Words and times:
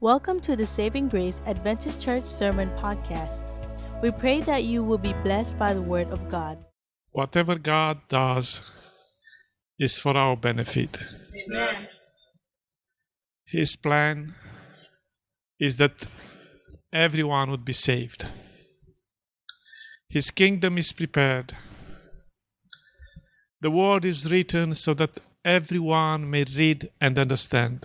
Welcome 0.00 0.38
to 0.42 0.54
the 0.54 0.64
Saving 0.64 1.08
Grace 1.08 1.40
Adventist 1.44 2.00
Church 2.00 2.24
Sermon 2.24 2.70
Podcast. 2.78 3.42
We 4.00 4.12
pray 4.12 4.40
that 4.42 4.62
you 4.62 4.84
will 4.84 4.96
be 4.96 5.12
blessed 5.24 5.58
by 5.58 5.74
the 5.74 5.82
Word 5.82 6.06
of 6.10 6.28
God. 6.28 6.56
Whatever 7.10 7.56
God 7.56 7.98
does 8.08 8.62
is 9.76 9.98
for 9.98 10.16
our 10.16 10.36
benefit. 10.36 10.98
Amen. 11.34 11.88
His 13.44 13.74
plan 13.74 14.36
is 15.58 15.78
that 15.78 16.06
everyone 16.92 17.50
would 17.50 17.64
be 17.64 17.72
saved. 17.72 18.24
His 20.08 20.30
kingdom 20.30 20.78
is 20.78 20.92
prepared. 20.92 21.56
The 23.60 23.72
word 23.72 24.04
is 24.04 24.30
written 24.30 24.76
so 24.76 24.94
that 24.94 25.18
everyone 25.44 26.30
may 26.30 26.44
read 26.56 26.88
and 27.00 27.18
understand. 27.18 27.84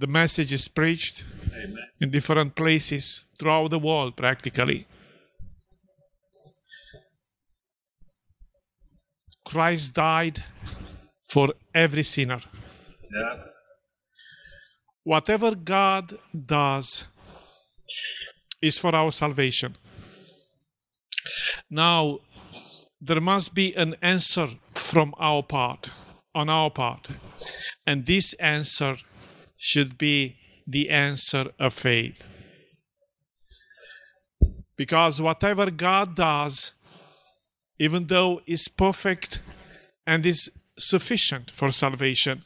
The 0.00 0.06
message 0.06 0.50
is 0.54 0.66
preached 0.66 1.24
in 2.00 2.10
different 2.10 2.54
places 2.54 3.24
throughout 3.38 3.70
the 3.70 3.78
world, 3.78 4.16
practically. 4.16 4.86
Christ 9.44 9.94
died 9.94 10.42
for 11.28 11.52
every 11.74 12.02
sinner. 12.02 12.40
Whatever 15.04 15.54
God 15.54 16.16
does 16.46 17.06
is 18.62 18.78
for 18.78 18.94
our 18.96 19.12
salvation. 19.12 19.76
Now, 21.68 22.20
there 23.02 23.20
must 23.20 23.54
be 23.54 23.74
an 23.74 23.96
answer 24.00 24.46
from 24.74 25.12
our 25.18 25.42
part, 25.42 25.90
on 26.34 26.48
our 26.48 26.70
part. 26.70 27.10
And 27.86 28.06
this 28.06 28.32
answer 28.34 28.96
should 29.62 29.98
be 29.98 30.36
the 30.66 30.88
answer 30.88 31.50
of 31.58 31.74
faith. 31.74 32.26
Because 34.74 35.20
whatever 35.20 35.70
God 35.70 36.16
does, 36.16 36.72
even 37.78 38.06
though 38.06 38.40
is 38.46 38.68
perfect 38.68 39.42
and 40.06 40.24
is 40.24 40.50
sufficient 40.78 41.50
for 41.50 41.70
salvation, 41.70 42.42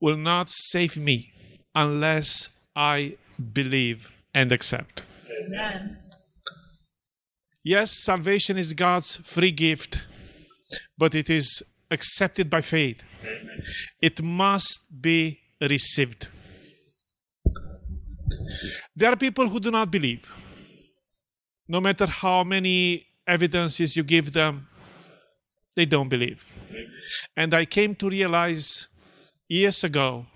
will 0.00 0.16
not 0.16 0.48
save 0.48 0.96
me 0.96 1.32
unless 1.74 2.48
I 2.74 3.18
believe 3.52 4.10
and 4.32 4.50
accept. 4.52 5.02
Amen. 5.44 5.98
Yes, 7.62 8.02
salvation 8.02 8.56
is 8.56 8.72
God's 8.72 9.18
free 9.18 9.50
gift, 9.50 10.06
but 10.96 11.14
it 11.14 11.28
is 11.28 11.62
accepted 11.90 12.48
by 12.48 12.62
faith. 12.62 13.02
It 14.00 14.22
must 14.22 14.86
be 15.02 15.40
received. 15.60 16.28
There 18.94 19.12
are 19.12 19.16
people 19.16 19.48
who 19.48 19.60
do 19.60 19.70
not 19.70 19.90
believe. 19.90 20.30
No 21.68 21.80
matter 21.80 22.06
how 22.06 22.44
many 22.44 23.06
evidences 23.26 23.96
you 23.96 24.02
give 24.02 24.32
them, 24.32 24.68
they 25.74 25.84
don't 25.84 26.08
believe. 26.08 26.44
And 27.36 27.52
I 27.52 27.64
came 27.64 27.94
to 27.96 28.08
realize 28.08 28.88
years 29.48 29.84
ago 29.84 30.26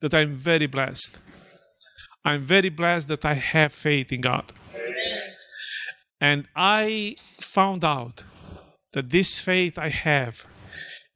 that 0.00 0.14
I'm 0.14 0.34
very 0.34 0.66
blessed. 0.66 1.18
I'm 2.24 2.40
very 2.40 2.70
blessed 2.70 3.08
that 3.08 3.24
I 3.24 3.34
have 3.34 3.72
faith 3.72 4.12
in 4.12 4.22
God. 4.22 4.52
And 6.20 6.48
I 6.56 7.16
found 7.40 7.84
out 7.84 8.22
that 8.92 9.10
this 9.10 9.40
faith 9.40 9.78
I 9.78 9.88
have, 9.88 10.46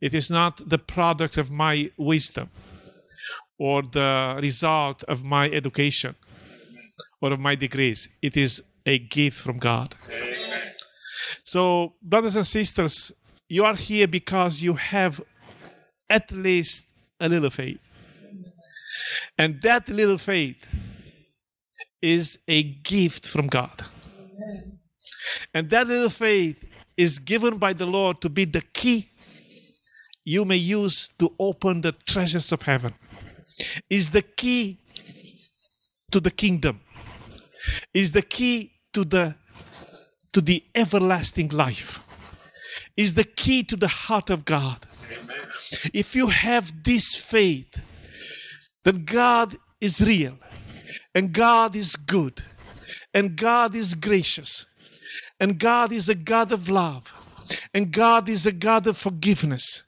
it 0.01 0.13
is 0.13 0.31
not 0.31 0.69
the 0.69 0.79
product 0.79 1.39
of 1.39 1.51
my 1.51 1.91
wisdom 1.97 2.51
or 3.59 3.83
the 3.83 4.39
result 4.41 5.03
of 5.05 5.25
my 5.25 5.51
education 5.51 6.15
or 7.21 7.33
of 7.33 7.41
my 7.41 7.55
degrees. 7.55 8.09
It 8.23 8.37
is 8.37 8.63
a 8.87 8.99
gift 8.99 9.41
from 9.41 9.59
God. 9.59 9.97
So, 11.45 11.95
brothers 12.03 12.37
and 12.37 12.47
sisters, 12.47 13.13
you 13.49 13.65
are 13.65 13.75
here 13.75 14.07
because 14.07 14.63
you 14.63 14.75
have 14.75 15.21
at 16.09 16.31
least 16.31 16.87
a 17.21 17.29
little 17.29 17.51
faith. 17.51 17.81
And 19.37 19.61
that 19.63 19.89
little 19.89 20.19
faith 20.19 20.67
is 22.01 22.39
a 22.47 22.63
gift 22.63 23.27
from 23.27 23.47
God. 23.49 23.83
And 25.53 25.69
that 25.71 25.87
little 25.87 26.11
faith 26.11 26.65
is 26.97 27.19
given 27.19 27.59
by 27.59 27.73
the 27.73 27.87
Lord 27.87 28.21
to 28.21 28.29
be 28.29 28.45
the 28.45 28.63
key 28.63 29.11
you 30.25 30.45
may 30.45 30.57
use 30.57 31.09
to 31.19 31.33
open 31.39 31.81
the 31.81 31.93
treasures 31.93 32.53
of 32.53 32.63
heaven. 32.63 32.95
Is 33.89 34.11
the 34.11 34.23
key 34.23 34.79
to 36.11 36.21
the 36.21 36.31
kingdom. 36.31 36.81
Is 37.93 38.13
the 38.13 38.23
key 38.23 38.73
to 38.93 39.05
the 39.05 39.37
to 40.33 40.41
the 40.41 40.65
everlasting 40.75 41.49
life. 41.49 42.01
Is 42.97 43.15
the 43.15 43.25
key 43.25 43.63
to 43.65 43.77
the 43.77 43.89
heart 43.89 44.31
of 44.31 44.45
God. 44.45 44.87
If 45.93 46.15
you 46.15 46.29
have 46.29 46.83
this 46.85 47.17
faith 47.17 47.81
that 48.85 49.05
God 49.05 49.57
is 49.81 50.01
real 50.01 50.39
and 51.15 51.33
God 51.33 51.75
is 51.75 51.97
good 51.97 52.43
and 53.15 53.37
God 53.37 53.75
is 53.75 53.95
gracious 53.95 54.67
and 55.41 55.59
God 55.59 55.93
is 55.93 56.09
a 56.09 56.15
God 56.15 56.53
of 56.53 56.69
love 56.69 57.13
and 57.75 57.91
God 57.91 58.29
is 58.29 58.47
a 58.47 58.53
God 58.53 58.87
of 58.87 58.97
forgiveness 58.97 59.85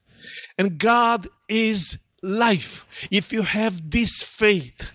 and 0.58 0.78
God 0.78 1.28
is 1.48 1.98
life. 2.22 2.84
If 3.10 3.32
you 3.32 3.42
have 3.42 3.91
this 3.91 4.22
faith, 4.22 4.92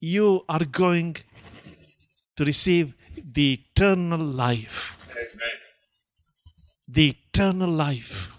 you 0.00 0.44
are 0.48 0.64
going 0.64 1.16
to 2.36 2.44
receive 2.44 2.94
the 3.16 3.54
eternal 3.54 4.18
life. 4.20 4.98
The 6.88 7.10
eternal 7.10 7.70
life. 7.70 8.30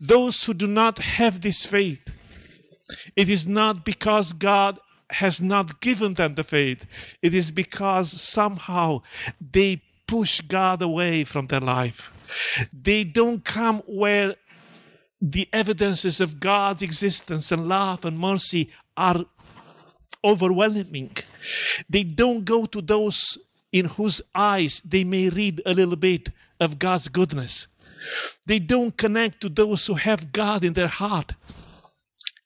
Those 0.00 0.44
who 0.44 0.54
do 0.54 0.66
not 0.66 0.98
have 0.98 1.40
this 1.40 1.64
faith, 1.64 2.10
it 3.14 3.28
is 3.28 3.46
not 3.46 3.84
because 3.84 4.32
God 4.32 4.78
has 5.10 5.40
not 5.40 5.80
given 5.80 6.14
them 6.14 6.34
the 6.34 6.44
faith, 6.44 6.86
it 7.20 7.34
is 7.34 7.52
because 7.52 8.10
somehow 8.20 9.02
they 9.40 9.82
push 10.06 10.40
God 10.40 10.82
away 10.82 11.24
from 11.24 11.46
their 11.46 11.60
life. 11.60 12.10
They 12.72 13.04
don't 13.04 13.44
come 13.44 13.82
where 13.86 14.36
the 15.22 15.48
evidences 15.52 16.20
of 16.20 16.40
God's 16.40 16.82
existence 16.82 17.52
and 17.52 17.68
love 17.68 18.04
and 18.04 18.18
mercy 18.18 18.70
are 18.96 19.24
overwhelming. 20.24 21.16
They 21.88 22.02
don't 22.02 22.44
go 22.44 22.66
to 22.66 22.82
those 22.82 23.38
in 23.70 23.86
whose 23.86 24.20
eyes 24.34 24.82
they 24.84 25.04
may 25.04 25.28
read 25.30 25.62
a 25.64 25.74
little 25.74 25.96
bit 25.96 26.30
of 26.58 26.80
God's 26.80 27.08
goodness. 27.08 27.68
They 28.46 28.58
don't 28.58 28.96
connect 28.96 29.40
to 29.42 29.48
those 29.48 29.86
who 29.86 29.94
have 29.94 30.32
God 30.32 30.64
in 30.64 30.72
their 30.72 30.88
heart 30.88 31.34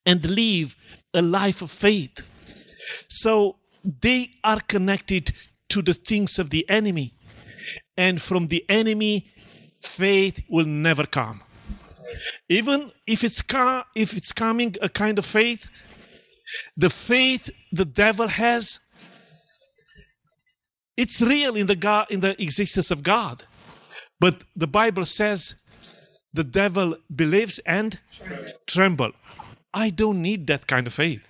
and 0.04 0.22
live 0.28 0.76
a 1.14 1.22
life 1.22 1.62
of 1.62 1.70
faith. 1.70 2.20
So 3.08 3.56
they 3.82 4.30
are 4.44 4.60
connected 4.60 5.32
to 5.70 5.80
the 5.80 5.94
things 5.94 6.38
of 6.38 6.50
the 6.50 6.68
enemy. 6.68 7.14
And 7.96 8.20
from 8.20 8.48
the 8.48 8.64
enemy, 8.68 9.28
faith 9.80 10.44
will 10.48 10.66
never 10.66 11.06
come. 11.06 11.40
Even 12.48 12.92
if 13.06 13.24
it's, 13.24 13.42
ca- 13.42 13.84
if 13.94 14.16
it's 14.16 14.32
coming 14.32 14.76
a 14.82 14.88
kind 14.88 15.18
of 15.18 15.24
faith, 15.24 15.68
the 16.76 16.90
faith 16.90 17.50
the 17.72 17.84
devil 17.84 18.28
has, 18.28 18.80
it's 20.96 21.20
real 21.20 21.56
in 21.56 21.66
the, 21.66 21.76
God, 21.76 22.10
in 22.10 22.20
the 22.20 22.40
existence 22.42 22.90
of 22.90 23.02
God. 23.02 23.44
But 24.20 24.44
the 24.54 24.66
Bible 24.66 25.04
says 25.04 25.56
the 26.32 26.44
devil 26.44 26.96
believes 27.14 27.58
and 27.60 27.98
tremble. 28.66 29.12
I 29.74 29.90
don't 29.90 30.22
need 30.22 30.46
that 30.46 30.66
kind 30.66 30.86
of 30.86 30.94
faith. 30.94 31.22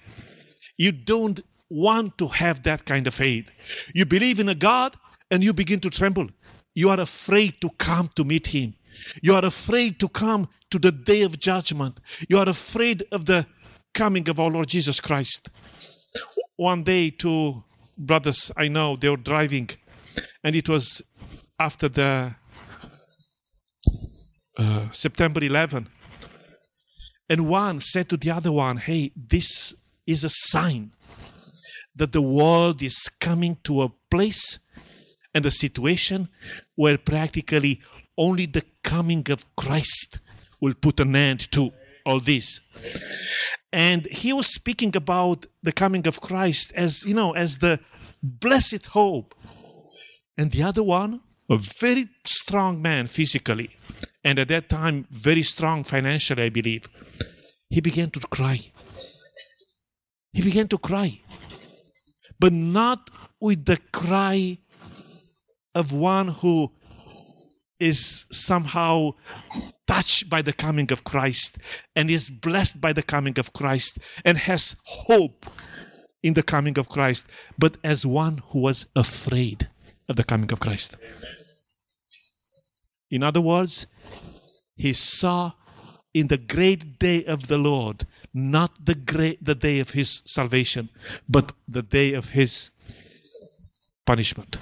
You 0.77 0.93
don't 0.93 1.41
want 1.69 2.17
to 2.19 2.29
have 2.29 2.63
that 2.63 2.85
kind 2.85 3.07
of 3.07 3.15
faith. 3.15 3.51
You 3.95 4.07
believe 4.07 4.39
in 4.39 4.49
a 4.49 4.55
God 4.55 4.95
and 5.31 5.43
you 5.43 5.53
begin 5.53 5.81
to 5.81 5.91
tremble. 5.91 6.29
You 6.75 6.91
are 6.91 7.01
afraid 7.01 7.61
to 7.63 7.71
come 7.71 8.09
to 8.15 8.25
meet 8.25 8.49
him. 8.49 8.75
You 9.23 9.35
are 9.35 9.45
afraid 9.45 9.99
to 10.01 10.09
come 10.09 10.49
to 10.71 10.79
the 10.79 10.93
day 10.93 11.23
of 11.23 11.39
judgment. 11.39 12.01
You 12.29 12.39
are 12.39 12.49
afraid 12.49 13.05
of 13.13 13.25
the 13.25 13.47
coming 13.95 14.29
of 14.29 14.41
our 14.41 14.51
Lord 14.51 14.69
Jesus 14.69 15.01
Christ. 15.01 15.49
One 16.57 16.83
day, 16.83 17.11
two 17.11 17.65
brothers 17.97 18.51
I 18.57 18.69
know, 18.69 18.97
they 18.97 19.09
were 19.09 19.17
driving, 19.17 19.71
and 20.43 20.57
it 20.57 20.69
was 20.69 21.03
after 21.59 21.89
the 21.89 22.35
uh, 24.59 24.87
September 24.93 25.43
11. 25.43 25.89
And 27.29 27.49
one 27.49 27.81
said 27.81 28.09
to 28.11 28.17
the 28.17 28.31
other 28.31 28.53
one, 28.53 28.77
Hey, 28.77 29.13
this 29.17 29.75
is 30.07 30.25
a 30.25 30.31
sign 30.31 30.93
that 31.95 32.13
the 32.13 32.23
world 32.23 32.83
is 32.83 33.11
coming 33.21 33.57
to 33.65 33.83
a 33.83 33.93
place 34.11 34.59
and 35.35 35.45
a 35.45 35.51
situation 35.51 36.29
where 36.75 36.97
practically 36.97 37.81
only 38.17 38.47
the 38.47 38.65
coming 38.83 39.25
of 39.31 39.45
Christ 39.57 40.21
will 40.61 40.75
put 40.75 41.01
an 41.01 41.15
end 41.15 41.51
to 41.53 41.73
all 42.05 42.21
this. 42.21 42.61
And 43.73 44.07
he 44.07 44.33
was 44.33 44.47
speaking 44.47 44.97
about 44.97 45.47
the 45.63 45.73
coming 45.73 46.07
of 46.07 46.21
Christ 46.21 46.73
as, 46.75 47.05
you 47.05 47.15
know, 47.15 47.33
as 47.33 47.59
the 47.59 47.81
blessed 48.23 48.87
hope. 48.87 49.35
And 50.39 50.51
the 50.51 50.63
other 50.63 50.83
one, 50.83 51.21
a 51.51 51.57
very 51.57 52.09
strong 52.25 52.81
man 52.81 53.07
physically, 53.07 53.71
and 54.25 54.39
at 54.39 54.49
that 54.49 54.69
time, 54.69 55.07
very 55.11 55.43
strong 55.43 55.85
financially, 55.85 56.43
I 56.43 56.49
believe, 56.49 56.89
he 57.71 57.81
began 57.81 58.11
to 58.11 58.21
cry. 58.21 58.61
He 60.33 60.43
began 60.43 60.69
to 60.69 60.79
cry. 60.79 61.21
But 62.39 62.53
not 62.53 63.11
with 63.41 63.65
the 63.65 63.79
cry 63.93 64.59
of 65.75 65.93
one 65.93 66.29
who 66.29 66.73
is 67.79 68.27
somehow 68.31 69.13
touched 69.87 70.29
by 70.29 70.43
the 70.43 70.53
coming 70.53 70.91
of 70.93 71.05
Christ 71.05 71.59
and 71.95 72.11
is 72.11 72.31
blessed 72.31 72.81
by 72.81 72.93
the 72.93 73.03
coming 73.03 73.39
of 73.39 73.53
Christ 73.53 73.99
and 74.25 74.39
has 74.39 74.77
hope 74.85 75.47
in 76.23 76.35
the 76.35 76.43
coming 76.43 76.79
of 76.79 76.89
Christ, 76.89 77.27
but 77.59 77.77
as 77.85 78.07
one 78.07 78.43
who 78.49 78.61
was 78.61 78.87
afraid 78.97 79.69
of 80.09 80.17
the 80.17 80.25
coming 80.25 80.51
of 80.53 80.61
Christ. 80.61 80.97
In 83.11 83.23
other 83.23 83.41
words, 83.41 83.87
he 84.77 84.93
saw 84.93 85.53
in 86.13 86.29
the 86.29 86.39
great 86.39 86.99
day 86.99 87.25
of 87.25 87.47
the 87.47 87.59
Lord 87.59 88.07
not 88.33 88.85
the 88.85 88.95
great 88.95 89.43
the 89.43 89.55
day 89.55 89.81
of 89.81 89.91
his 89.91 90.23
salvation, 90.27 90.89
but 91.29 91.53
the 91.67 91.83
day 91.83 92.13
of 92.13 92.31
his 92.31 92.71
punishment. 94.05 94.59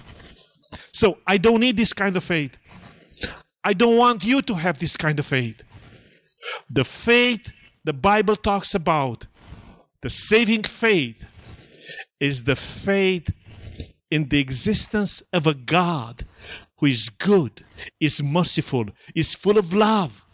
So 0.93 1.19
I 1.27 1.39
don't 1.39 1.61
need 1.61 1.77
this 1.77 1.93
kind 1.93 2.17
of 2.17 2.23
faith. 2.23 2.57
I 3.65 3.73
don't 3.73 3.97
want 3.97 4.25
you 4.25 4.43
to 4.43 4.55
have 4.55 4.79
this 4.79 4.97
kind 4.97 5.19
of 5.19 5.27
faith. 5.27 5.63
The 6.71 6.85
faith 6.85 7.53
the 7.85 7.93
Bible 7.93 8.37
talks 8.37 8.75
about, 8.75 9.27
the 10.03 10.11
saving 10.11 10.65
faith, 10.65 11.27
is 12.21 12.45
the 12.45 12.57
faith 12.57 13.33
in 14.11 14.29
the 14.29 14.39
existence 14.39 15.23
of 15.33 15.47
a 15.47 15.55
God 15.55 16.25
who 16.79 16.87
is 16.87 17.09
good, 17.09 17.65
is 18.01 18.23
merciful, 18.23 18.87
is 19.15 19.35
full 19.35 19.59
of 19.59 19.73
love. 19.73 20.25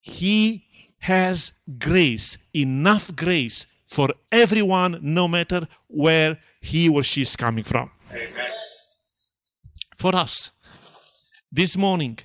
He 0.00 0.64
has 1.00 1.52
grace, 1.78 2.38
enough 2.54 3.14
grace 3.14 3.66
for 3.86 4.10
everyone, 4.30 4.98
no 5.02 5.28
matter 5.28 5.66
where 5.86 6.38
he 6.60 6.88
or 6.88 7.02
she 7.02 7.22
is 7.22 7.36
coming 7.36 7.64
from. 7.64 7.90
Amen. 8.10 8.50
For 9.96 10.14
us, 10.14 10.52
this 11.50 11.76
morning, 11.76 12.18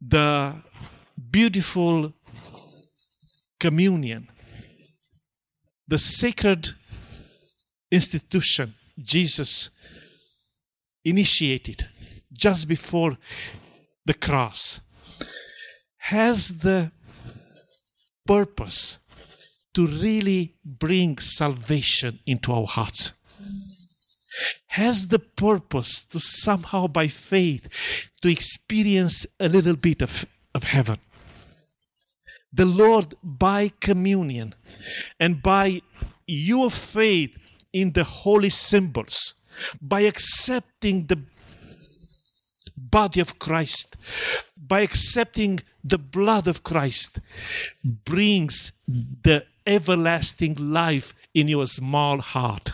the 0.00 0.54
beautiful 1.30 2.12
communion, 3.58 4.28
the 5.86 5.98
sacred 5.98 6.68
institution 7.90 8.74
Jesus 9.00 9.70
initiated 11.04 11.88
just 12.32 12.68
before 12.68 13.16
the 14.04 14.14
cross 14.14 14.80
has 15.96 16.58
the 16.58 16.90
purpose 18.26 18.98
to 19.74 19.86
really 19.86 20.54
bring 20.64 21.18
salvation 21.18 22.20
into 22.26 22.52
our 22.52 22.66
hearts 22.66 23.12
has 24.66 25.08
the 25.08 25.18
purpose 25.18 26.04
to 26.06 26.20
somehow 26.20 26.86
by 26.86 27.08
faith 27.08 28.10
to 28.20 28.28
experience 28.28 29.26
a 29.40 29.48
little 29.48 29.76
bit 29.76 30.02
of, 30.02 30.26
of 30.54 30.64
heaven 30.64 30.98
the 32.52 32.64
lord 32.64 33.14
by 33.22 33.70
communion 33.80 34.54
and 35.20 35.42
by 35.42 35.80
your 36.26 36.70
faith 36.70 37.36
in 37.72 37.92
the 37.92 38.04
holy 38.04 38.48
symbols 38.48 39.34
by 39.80 40.00
accepting 40.02 41.06
the 41.06 41.18
body 42.76 43.20
of 43.20 43.38
Christ, 43.38 43.96
by 44.56 44.80
accepting 44.80 45.60
the 45.84 45.98
blood 45.98 46.46
of 46.46 46.62
Christ, 46.62 47.20
brings 47.84 48.72
the 48.86 49.44
everlasting 49.66 50.54
life 50.54 51.14
in 51.34 51.48
your 51.48 51.66
small 51.66 52.20
heart. 52.20 52.72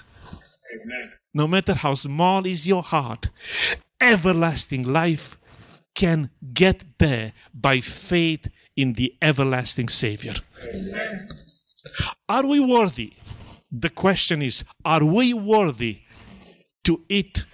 Amen. 0.72 1.12
No 1.34 1.48
matter 1.48 1.74
how 1.74 1.94
small 1.94 2.46
is 2.46 2.66
your 2.66 2.82
heart, 2.82 3.28
everlasting 4.00 4.84
life 4.84 5.36
can 5.94 6.30
get 6.52 6.98
there 6.98 7.32
by 7.52 7.80
faith 7.80 8.48
in 8.76 8.94
the 8.94 9.14
everlasting 9.20 9.88
Savior. 9.88 10.34
Amen. 10.72 11.28
Are 12.28 12.46
we 12.46 12.60
worthy? 12.60 13.14
The 13.70 13.90
question 13.90 14.42
is 14.42 14.64
are 14.84 15.04
we 15.04 15.34
worthy 15.34 16.02
to 16.84 17.02
eat 17.08 17.44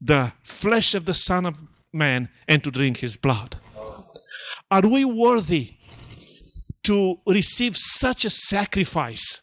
the 0.00 0.32
flesh 0.42 0.94
of 0.94 1.04
the 1.04 1.14
Son 1.14 1.44
of 1.44 1.62
Man 1.92 2.30
and 2.46 2.64
to 2.64 2.70
drink 2.70 2.98
his 2.98 3.16
blood? 3.16 3.56
Are 4.70 4.86
we 4.86 5.04
worthy 5.04 5.74
to 6.84 7.18
receive 7.26 7.76
such 7.76 8.24
a 8.24 8.30
sacrifice, 8.30 9.42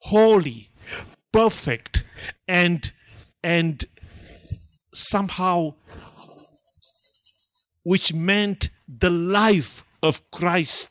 holy, 0.00 0.70
perfect, 1.32 2.04
and 2.48 2.92
and 3.42 3.84
somehow 4.92 5.74
which 7.82 8.12
meant 8.12 8.70
the 8.88 9.10
life 9.10 9.84
of 10.02 10.28
Christ, 10.30 10.90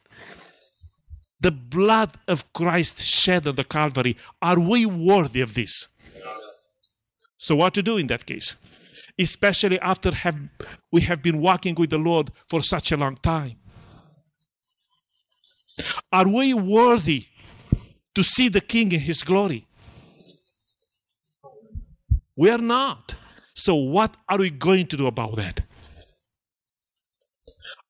the 1.40 1.52
blood 1.52 2.12
of 2.28 2.52
Christ 2.54 3.02
shed 3.02 3.48
on 3.48 3.56
the 3.56 3.64
Calvary. 3.64 4.16
Are 4.42 4.60
we 4.60 4.86
worthy 4.86 5.42
of 5.42 5.54
this? 5.56 5.88
So, 7.38 7.56
what 7.56 7.74
to 7.74 7.84
do 7.84 7.98
in 7.98 8.08
that 8.08 8.26
case? 8.26 8.56
Especially 9.20 9.80
after 9.80 10.14
have, 10.14 10.38
we 10.92 11.02
have 11.02 11.22
been 11.22 11.42
walking 11.42 11.76
with 11.76 11.90
the 11.90 11.98
Lord 11.98 12.32
for 12.50 12.62
such 12.62 12.92
a 12.92 12.98
long 12.98 13.18
time. 13.18 13.58
Are 16.12 16.28
we 16.28 16.54
worthy 16.54 17.26
to 18.14 18.24
see 18.24 18.50
the 18.50 18.62
King 18.62 18.92
in 18.94 19.02
his 19.02 19.22
glory? 19.24 19.66
We 22.36 22.50
are 22.50 22.58
not. 22.58 23.16
So, 23.54 23.76
what 23.76 24.16
are 24.28 24.38
we 24.38 24.50
going 24.50 24.88
to 24.88 24.98
do 24.98 25.08
about 25.08 25.38
that? 25.38 25.62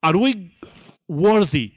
Are 0.03 0.17
we 0.17 0.55
worthy 1.07 1.73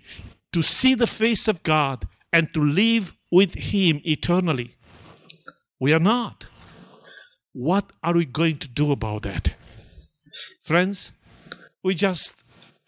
to 0.52 0.62
see 0.62 0.94
the 0.94 1.06
face 1.06 1.48
of 1.48 1.62
God 1.62 2.06
and 2.32 2.52
to 2.52 2.60
live 2.60 3.14
with 3.32 3.54
Him 3.54 4.02
eternally? 4.04 4.74
We 5.80 5.94
are 5.94 6.00
not. 6.00 6.46
What 7.52 7.92
are 8.02 8.14
we 8.14 8.26
going 8.26 8.58
to 8.58 8.68
do 8.68 8.92
about 8.92 9.22
that? 9.22 9.54
Friends, 10.62 11.12
we 11.82 11.94
just 11.94 12.34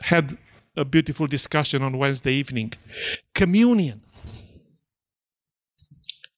had 0.03 0.37
a 0.77 0.85
beautiful 0.85 1.27
discussion 1.27 1.83
on 1.83 1.97
Wednesday 1.97 2.33
evening. 2.33 2.73
Communion. 3.35 4.03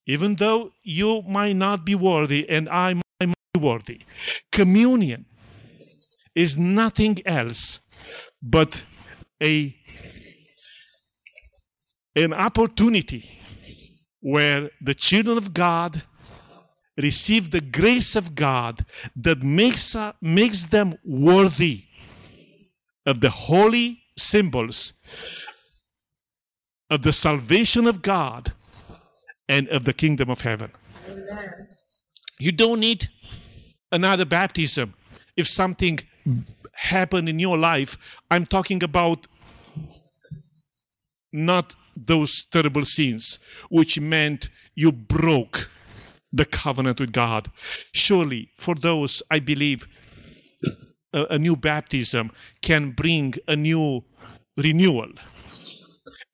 Even 0.07 0.37
though 0.37 0.73
you 0.83 1.23
might 1.23 1.57
not 1.57 1.85
be 1.85 1.95
worthy 1.95 2.49
and 2.49 2.69
I 2.69 3.03
worthy, 3.63 4.01
communion 4.51 5.25
is 6.35 6.59
nothing 6.59 7.19
else 7.25 7.81
but 8.43 8.85
a 9.43 9.77
an 12.15 12.33
opportunity 12.35 13.39
where 14.21 14.71
the 14.81 14.95
children 14.95 15.37
of 15.39 15.55
God 15.55 16.03
receive 16.99 17.51
the 17.51 17.61
grace 17.61 18.15
of 18.15 18.35
God 18.35 18.85
that 19.17 19.43
makes, 19.43 19.97
uh, 19.97 20.13
makes 20.21 20.67
them 20.67 20.99
worthy 21.05 21.85
of 23.07 23.21
the 23.21 23.31
holy 23.31 24.03
symbols 24.19 24.93
of 26.91 27.03
the 27.03 27.13
salvation 27.13 27.87
of 27.87 28.03
God 28.03 28.53
and 29.49 29.69
of 29.69 29.85
the 29.85 29.95
kingdom 29.95 30.29
of 30.29 30.43
heaven. 30.43 30.71
Amen. 31.09 31.69
You 32.39 32.53
don't 32.53 32.81
need 32.81 33.09
another 33.93 34.25
baptism 34.25 34.95
if 35.37 35.47
something 35.47 36.01
happened 36.73 37.29
in 37.29 37.39
your 37.39 37.59
life. 37.59 37.97
I'm 38.31 38.47
talking 38.47 38.83
about 38.83 39.27
not 41.33 41.77
those 41.97 42.45
terrible 42.51 42.85
sins, 42.85 43.39
which 43.69 44.01
meant 44.01 44.51
you 44.75 44.93
broke 44.93 45.71
the 46.33 46.45
covenant 46.45 46.99
with 47.01 47.13
God. 47.13 47.51
Surely, 47.93 48.51
for 48.57 48.75
those, 48.75 49.23
I 49.31 49.39
believe, 49.39 49.87
a, 51.13 51.27
a 51.31 51.39
new 51.39 51.57
baptism 51.57 52.31
can 52.63 52.93
bring 52.93 53.35
a 53.47 53.57
new 53.57 54.05
renewal. 54.57 55.09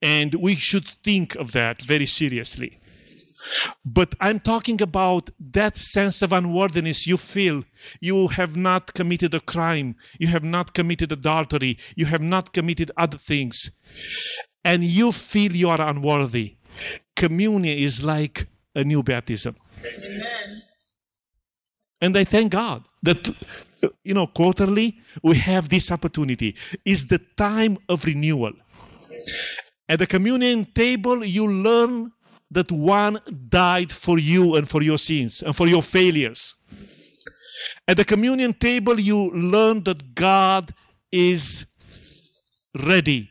And 0.01 0.35
we 0.35 0.55
should 0.55 0.85
think 0.85 1.35
of 1.35 1.53
that 1.53 1.83
very 1.83 2.07
seriously. 2.07 2.79
But 3.85 4.15
I'm 4.21 4.41
talking 4.41 4.83
about 4.83 5.31
that 5.39 5.77
sense 5.77 6.23
of 6.23 6.33
unworthiness 6.33 7.07
you 7.07 7.17
feel. 7.17 7.65
You 8.01 8.29
have 8.29 8.57
not 8.57 8.95
committed 8.95 9.35
a 9.35 9.41
crime. 9.41 9.95
You 10.19 10.29
have 10.29 10.45
not 10.45 10.75
committed 10.75 11.13
adultery. 11.13 11.79
You 11.97 12.07
have 12.07 12.23
not 12.23 12.53
committed 12.53 12.91
other 12.97 13.19
things. 13.19 13.71
and 14.65 14.85
you 14.85 15.13
feel 15.13 15.55
you 15.55 15.71
are 15.71 15.81
unworthy, 15.81 16.57
communion 17.17 17.79
is 17.79 18.03
like 18.03 18.47
a 18.75 18.85
new 18.85 19.03
baptism. 19.03 19.57
Amen. 19.85 20.63
And 22.01 22.17
I 22.17 22.25
thank 22.25 22.53
God 22.53 22.85
that, 23.03 23.31
you 24.05 24.15
know, 24.15 24.27
quarterly 24.27 24.99
we 25.23 25.37
have 25.37 25.69
this 25.69 25.91
opportunity. 25.91 26.55
It's 26.85 27.07
the 27.07 27.19
time 27.37 27.79
of 27.89 28.05
renewal. 28.05 28.53
At 29.89 30.01
the 30.01 30.07
communion 30.07 30.67
table, 30.67 31.25
you 31.25 31.49
learn 31.51 32.13
that 32.51 32.73
one 32.73 33.21
died 33.49 33.93
for 33.93 34.19
you 34.19 34.57
and 34.57 34.69
for 34.69 34.83
your 34.83 34.99
sins 34.99 35.43
and 35.43 35.55
for 35.55 35.67
your 35.67 35.83
failures. 35.83 36.57
At 37.87 37.97
the 37.97 38.05
communion 38.05 38.55
table, 38.55 38.99
you 38.99 39.31
learn 39.31 39.85
that 39.85 40.15
God 40.15 40.73
is 41.13 41.67
ready 42.75 43.31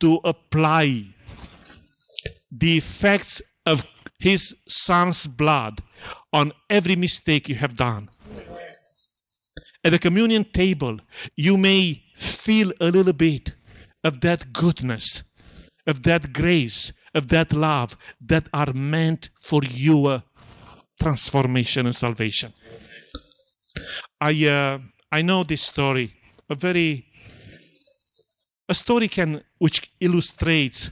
to 0.00 0.20
apply 0.24 1.04
the 2.50 2.76
effects 2.76 3.42
of 3.66 3.84
his 4.18 4.54
son's 4.66 5.26
blood 5.26 5.82
on 6.32 6.52
every 6.68 6.96
mistake 6.96 7.48
you 7.48 7.54
have 7.54 7.76
done. 7.76 8.08
At 9.82 9.92
the 9.92 9.98
communion 9.98 10.44
table, 10.44 10.98
you 11.36 11.56
may 11.56 12.02
feel 12.14 12.72
a 12.80 12.90
little 12.90 13.14
bit 13.14 13.54
of 14.04 14.20
that 14.20 14.52
goodness, 14.52 15.24
of 15.86 16.02
that 16.02 16.32
grace, 16.32 16.92
of 17.14 17.28
that 17.28 17.52
love 17.52 17.96
that 18.20 18.48
are 18.52 18.72
meant 18.72 19.30
for 19.34 19.62
your 19.64 20.22
transformation 21.00 21.86
and 21.86 21.94
salvation. 21.94 22.52
I 24.20 24.46
uh, 24.46 24.78
I 25.12 25.22
know 25.22 25.44
this 25.44 25.62
story, 25.62 26.12
a 26.48 26.54
very 26.54 27.06
a 28.68 28.74
story 28.74 29.08
can 29.08 29.42
which 29.58 29.90
illustrates 30.00 30.90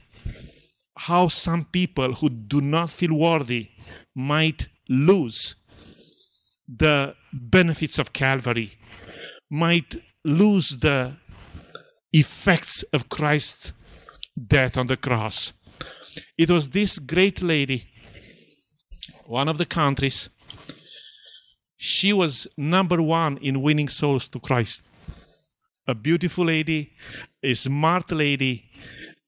how 0.97 1.29
some 1.29 1.65
people 1.65 2.13
who 2.15 2.29
do 2.29 2.61
not 2.61 2.91
feel 2.91 3.15
worthy 3.17 3.69
might 4.15 4.69
lose 4.89 5.55
the 6.67 7.15
benefits 7.33 7.99
of 7.99 8.13
Calvary, 8.13 8.73
might 9.49 9.97
lose 10.25 10.79
the 10.79 11.17
effects 12.13 12.83
of 12.93 13.09
Christ's 13.09 13.73
death 14.47 14.77
on 14.77 14.87
the 14.87 14.97
cross. 14.97 15.53
It 16.37 16.51
was 16.51 16.71
this 16.71 16.99
great 16.99 17.43
lady, 17.43 17.85
one 19.27 19.49
of 19.49 19.59
the 19.59 19.67
countries, 19.67 20.31
she 21.81 22.13
was 22.13 22.49
number 22.57 23.01
one 23.01 23.39
in 23.39 23.63
winning 23.63 23.89
souls 23.89 24.29
to 24.29 24.41
Christ. 24.41 24.89
A 25.87 25.95
beautiful 25.95 26.45
lady, 26.45 26.93
a 27.43 27.55
smart 27.55 28.11
lady, 28.11 28.69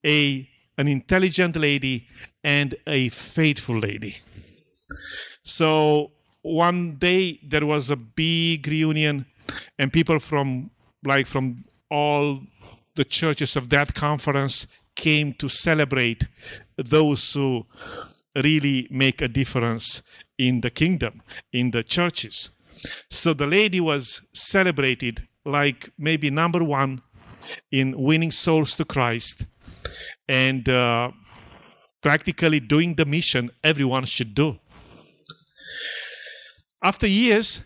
a 0.05 0.49
an 0.77 0.89
intelligent 0.89 1.57
lady, 1.57 2.09
and 2.43 2.75
a 2.87 3.09
faithful 3.11 3.79
lady. 3.79 4.17
So 5.43 6.11
one 6.43 6.97
day 6.97 7.39
there 7.43 7.67
was 7.67 7.91
a 7.91 7.97
big 7.97 8.67
reunion, 8.67 9.27
and 9.79 9.93
people 9.93 10.19
from 10.19 10.71
like 11.05 11.29
from 11.29 11.65
all 11.89 12.41
the 12.97 13.05
churches 13.05 13.57
of 13.57 13.69
that 13.69 13.95
conference 13.95 14.67
came 14.97 15.35
to 15.35 15.49
celebrate 15.49 16.27
those 16.85 17.33
who 17.33 17.67
really 18.37 18.87
make 18.91 19.21
a 19.23 19.29
difference 19.29 20.03
in 20.39 20.61
the 20.61 20.71
kingdom, 20.71 21.23
in 21.53 21.71
the 21.71 21.83
churches. 21.83 22.51
So 23.11 23.35
the 23.35 23.47
lady 23.47 23.81
was 23.81 24.23
celebrated 24.33 25.27
like 25.45 25.91
maybe 25.99 26.31
number 26.31 26.63
one 26.65 27.03
in 27.71 28.01
winning 28.01 28.31
souls 28.31 28.77
to 28.77 28.85
Christ 28.85 29.45
and 30.29 30.69
uh, 30.69 31.11
practically 32.01 32.61
doing 32.61 32.95
the 32.95 33.05
mission 33.05 33.51
everyone 33.63 34.05
should 34.05 34.35
do. 34.35 34.59
After 36.83 37.07
years, 37.07 37.63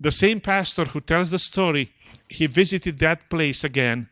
the 0.00 0.10
same 0.10 0.40
pastor 0.40 0.84
who 0.84 1.00
tells 1.00 1.30
the 1.30 1.38
story, 1.38 1.92
he 2.28 2.46
visited 2.46 2.98
that 2.98 3.30
place 3.30 3.62
again, 3.62 4.08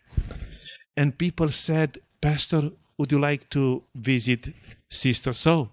and 0.97 1.19
people 1.19 1.49
said, 1.49 1.99
Pastor, 2.21 2.71
would 2.99 3.13
you 3.13 3.19
like 3.19 3.49
to 3.51 3.83
visit 3.95 4.53
Sister 4.89 5.33
So? 5.33 5.71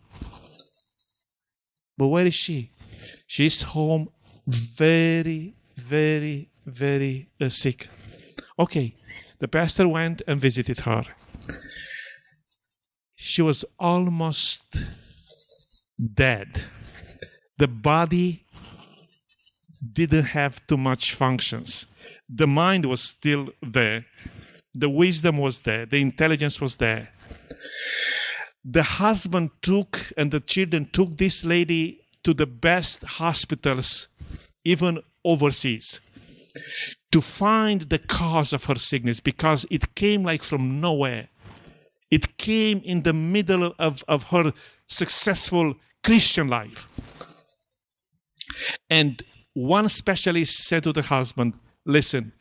But 1.98 2.08
where 2.08 2.26
is 2.26 2.34
she? 2.34 2.72
She's 3.28 3.62
home 3.62 4.10
very, 4.48 5.54
very, 5.76 6.50
very 6.66 7.30
uh, 7.40 7.50
sick. 7.50 7.88
Okay, 8.58 8.96
the 9.40 9.48
pastor 9.48 9.88
went 9.88 10.22
and 10.28 10.40
visited 10.40 10.82
her. 10.82 11.04
She 13.16 13.42
was 13.42 13.64
almost 13.80 14.76
dead. 16.14 16.66
The 17.58 17.68
body 17.68 18.46
didn't 19.94 20.26
have 20.26 20.66
too 20.68 20.78
much 20.78 21.14
functions. 21.14 21.86
The 22.28 22.48
mind 22.48 22.86
was 22.86 23.02
still 23.02 23.50
there. 23.62 24.06
The 24.74 24.90
wisdom 24.90 25.38
was 25.38 25.62
there. 25.62 25.86
The 25.86 26.02
intelligence 26.02 26.62
was 26.62 26.78
there. 26.78 27.10
The 28.64 28.84
husband 28.84 29.52
took 29.62 30.12
and 30.18 30.32
the 30.32 30.40
children 30.40 30.86
took 30.92 31.18
this 31.18 31.44
lady 31.44 32.02
to 32.24 32.34
the 32.34 32.46
best 32.46 33.04
hospitals, 33.04 34.08
even 34.64 35.02
overseas, 35.26 36.00
to 37.12 37.22
find 37.22 37.82
the 37.82 38.00
cause 38.00 38.54
of 38.54 38.66
her 38.66 38.76
sickness 38.76 39.20
because 39.20 39.66
it 39.72 39.96
came 39.96 40.24
like 40.24 40.44
from 40.44 40.80
nowhere. 40.80 41.30
It 42.12 42.38
came 42.38 42.82
in 42.84 43.04
the 43.04 43.14
middle 43.14 43.74
of, 43.80 44.04
of 44.08 44.30
her 44.30 44.54
successful 44.88 45.76
Christian 46.04 46.48
life. 46.48 46.88
And 48.90 49.24
one 49.54 49.90
specialist 49.90 50.68
said 50.68 50.84
to 50.84 50.94
the 50.94 51.02
husband, 51.02 51.56
Listen, 51.86 52.34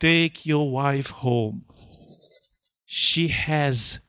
take 0.00 0.46
your 0.46 0.70
wife 0.70 1.10
home. 1.10 1.64
She 2.84 3.28
has 3.28 4.00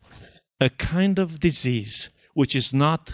a 0.60 0.70
kind 0.70 1.20
of 1.20 1.39
disease 1.39 2.10
which 2.34 2.56
is 2.56 2.74
not 2.74 3.13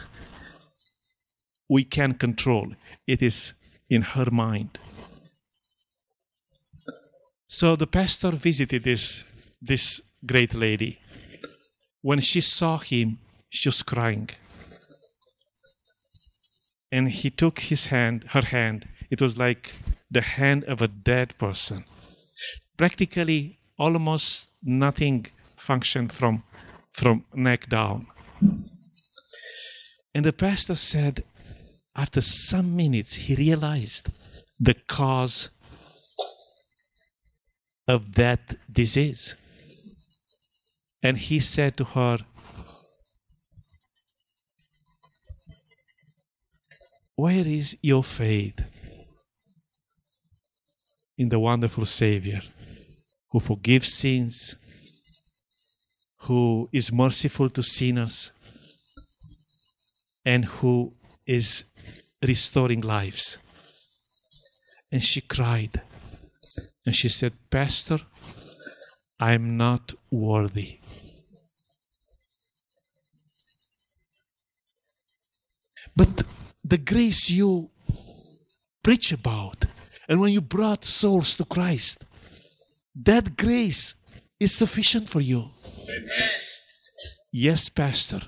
we 1.69 1.85
can 1.85 2.13
control, 2.13 2.73
it 3.07 3.21
is 3.21 3.53
in 3.89 4.01
her 4.01 4.29
mind. 4.29 4.77
So 7.47 7.75
the 7.75 7.87
pastor 7.87 8.31
visited 8.31 8.83
this, 8.83 9.23
this 9.61 10.01
great 10.25 10.53
lady. 10.53 10.99
When 12.01 12.19
she 12.19 12.41
saw 12.41 12.77
him, 12.77 13.19
she 13.49 13.69
was 13.69 13.83
crying. 13.83 14.29
And 16.91 17.09
he 17.09 17.29
took 17.29 17.59
his 17.59 17.87
hand, 17.87 18.25
her 18.29 18.41
hand. 18.41 18.87
It 19.09 19.21
was 19.21 19.37
like 19.37 19.75
the 20.09 20.21
hand 20.21 20.65
of 20.65 20.81
a 20.81 20.87
dead 20.87 21.37
person. 21.37 21.85
Practically, 22.81 23.59
almost 23.77 24.53
nothing 24.63 25.27
functioned 25.55 26.11
from, 26.11 26.39
from 26.91 27.23
neck 27.31 27.69
down. 27.69 28.07
And 30.15 30.25
the 30.25 30.33
pastor 30.33 30.73
said, 30.73 31.23
after 31.95 32.21
some 32.21 32.75
minutes, 32.75 33.13
he 33.17 33.35
realized 33.35 34.09
the 34.59 34.73
cause 34.73 35.51
of 37.87 38.15
that 38.15 38.55
disease. 38.71 39.35
And 41.03 41.19
he 41.19 41.39
said 41.39 41.77
to 41.77 41.83
her, 41.83 42.17
Where 47.15 47.45
is 47.45 47.77
your 47.83 48.03
faith 48.03 48.59
in 51.15 51.29
the 51.29 51.37
wonderful 51.39 51.85
Savior 51.85 52.41
who 53.31 53.39
forgives 53.39 53.93
sins, 53.93 54.55
who 56.21 56.69
is 56.71 56.91
merciful 56.91 57.49
to 57.49 57.63
sinners, 57.63 58.31
and 60.25 60.45
who 60.45 60.93
is 61.25 61.65
restoring 62.21 62.81
lives? 62.81 63.37
And 64.91 65.03
she 65.03 65.21
cried 65.21 65.81
and 66.85 66.95
she 66.95 67.09
said, 67.09 67.33
Pastor, 67.49 67.99
I'm 69.19 69.55
not 69.57 69.93
worthy. 70.09 70.79
But 75.95 76.23
the 76.63 76.77
grace 76.77 77.29
you 77.29 77.69
preach 78.81 79.11
about, 79.11 79.65
and 80.09 80.19
when 80.19 80.33
you 80.33 80.41
brought 80.41 80.83
souls 80.83 81.35
to 81.35 81.45
Christ, 81.45 82.03
that 82.95 83.37
grace 83.37 83.95
is 84.39 84.53
sufficient 84.53 85.07
for 85.07 85.21
you. 85.21 85.49
Amen. 85.83 86.29
Yes, 87.31 87.69
Pastor, 87.69 88.21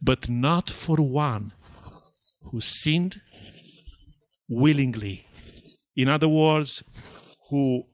but 0.00 0.28
not 0.28 0.70
for 0.70 0.96
one 0.96 1.52
who 2.42 2.60
sinned 2.60 3.20
willingly. 4.48 5.26
In 5.96 6.08
other 6.08 6.28
words, 6.28 6.84
who 7.50 7.84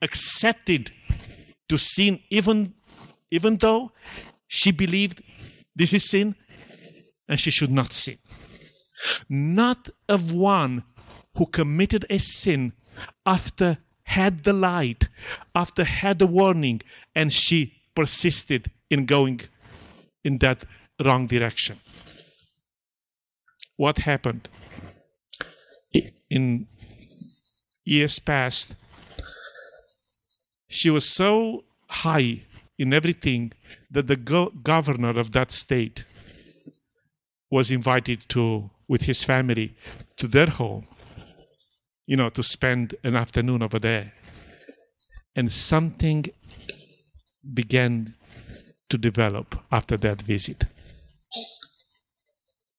accepted 0.00 0.92
to 1.68 1.78
sin, 1.78 2.20
even, 2.30 2.74
even 3.30 3.56
though 3.56 3.92
she 4.46 4.70
believed 4.70 5.22
this 5.74 5.92
is 5.92 6.08
sin 6.08 6.34
and 7.28 7.40
she 7.40 7.50
should 7.50 7.70
not 7.70 7.92
sin. 7.92 8.18
Not 9.28 9.90
of 10.08 10.32
one 10.32 10.84
who 11.36 11.46
committed 11.46 12.04
a 12.10 12.18
sin 12.18 12.72
after 13.24 13.78
had 14.04 14.44
the 14.44 14.52
light, 14.52 15.08
after 15.54 15.84
had 15.84 16.18
the 16.18 16.26
warning, 16.26 16.80
and 17.14 17.32
she 17.32 17.74
persisted 17.94 18.70
in 18.90 19.06
going 19.06 19.40
in 20.24 20.38
that 20.38 20.64
wrong 21.04 21.26
direction. 21.26 21.80
What 23.76 23.98
happened? 23.98 24.48
In 26.30 26.66
years 27.84 28.18
past, 28.18 28.74
she 30.68 30.90
was 30.90 31.08
so 31.08 31.64
high 31.88 32.42
in 32.78 32.92
everything 32.92 33.52
that 33.90 34.06
the 34.06 34.16
go- 34.16 34.50
governor 34.50 35.18
of 35.18 35.32
that 35.32 35.50
state 35.50 36.04
was 37.50 37.70
invited 37.70 38.26
to 38.28 38.70
with 38.88 39.02
his 39.02 39.24
family 39.24 39.74
to 40.16 40.26
their 40.26 40.46
home 40.46 40.86
you 42.12 42.16
know 42.18 42.28
to 42.28 42.42
spend 42.42 42.94
an 43.02 43.16
afternoon 43.16 43.62
over 43.62 43.78
there 43.78 44.12
and 45.34 45.50
something 45.50 46.26
began 47.54 48.14
to 48.90 48.98
develop 48.98 49.48
after 49.72 49.96
that 49.96 50.20
visit 50.20 50.66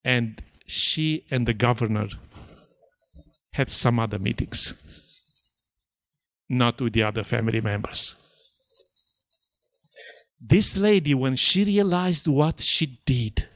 and 0.04 0.40
she 0.66 1.24
and 1.32 1.46
the 1.46 1.54
governor 1.54 2.08
had 3.54 3.68
some 3.68 3.98
other 3.98 4.20
meetings 4.20 4.74
not 6.48 6.80
with 6.80 6.92
the 6.92 7.02
other 7.02 7.24
family 7.24 7.60
members. 7.60 8.16
This 10.40 10.76
lady, 10.76 11.14
when 11.14 11.36
she 11.36 11.64
realized 11.64 12.26
what 12.26 12.60
she 12.60 12.98
did 13.06 13.48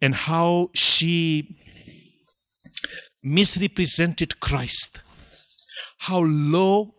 and 0.00 0.14
how 0.14 0.70
she 0.74 1.61
misrepresented 3.22 4.40
Christ, 4.40 5.02
how 5.98 6.20
low 6.20 6.94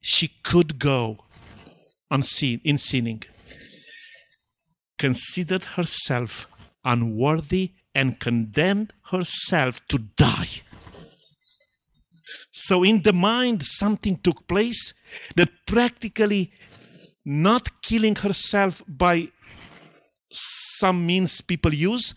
she 0.00 0.28
could 0.42 0.78
go 0.78 1.18
on 2.10 2.22
sin, 2.22 2.60
in 2.64 2.78
sinning, 2.78 3.22
considered 4.98 5.64
herself 5.64 6.48
unworthy 6.84 7.72
and 7.94 8.18
condemned 8.18 8.92
herself 9.10 9.80
to 9.88 9.98
die. 9.98 10.48
So, 12.50 12.82
in 12.82 13.02
the 13.02 13.12
mind, 13.12 13.62
something 13.62 14.16
took 14.16 14.46
place 14.48 14.92
that 15.36 15.50
practically 15.66 16.52
not 17.24 17.82
killing 17.82 18.16
herself 18.16 18.82
by 18.88 19.28
some 20.30 21.06
means 21.06 21.40
people 21.40 21.72
use, 21.72 22.14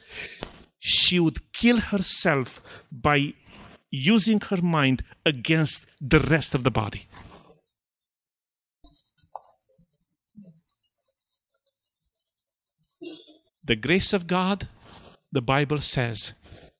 she 0.79 1.19
would 1.19 1.53
kill 1.53 1.79
herself 1.79 2.61
by 2.91 3.33
using 3.91 4.39
her 4.39 4.61
mind 4.61 5.03
against 5.25 5.85
the 5.99 6.19
rest 6.19 6.55
of 6.55 6.63
the 6.63 6.71
body. 6.71 7.07
The 13.63 13.75
grace 13.75 14.13
of 14.13 14.25
God, 14.27 14.67
the 15.31 15.41
Bible 15.41 15.79
says, 15.79 16.33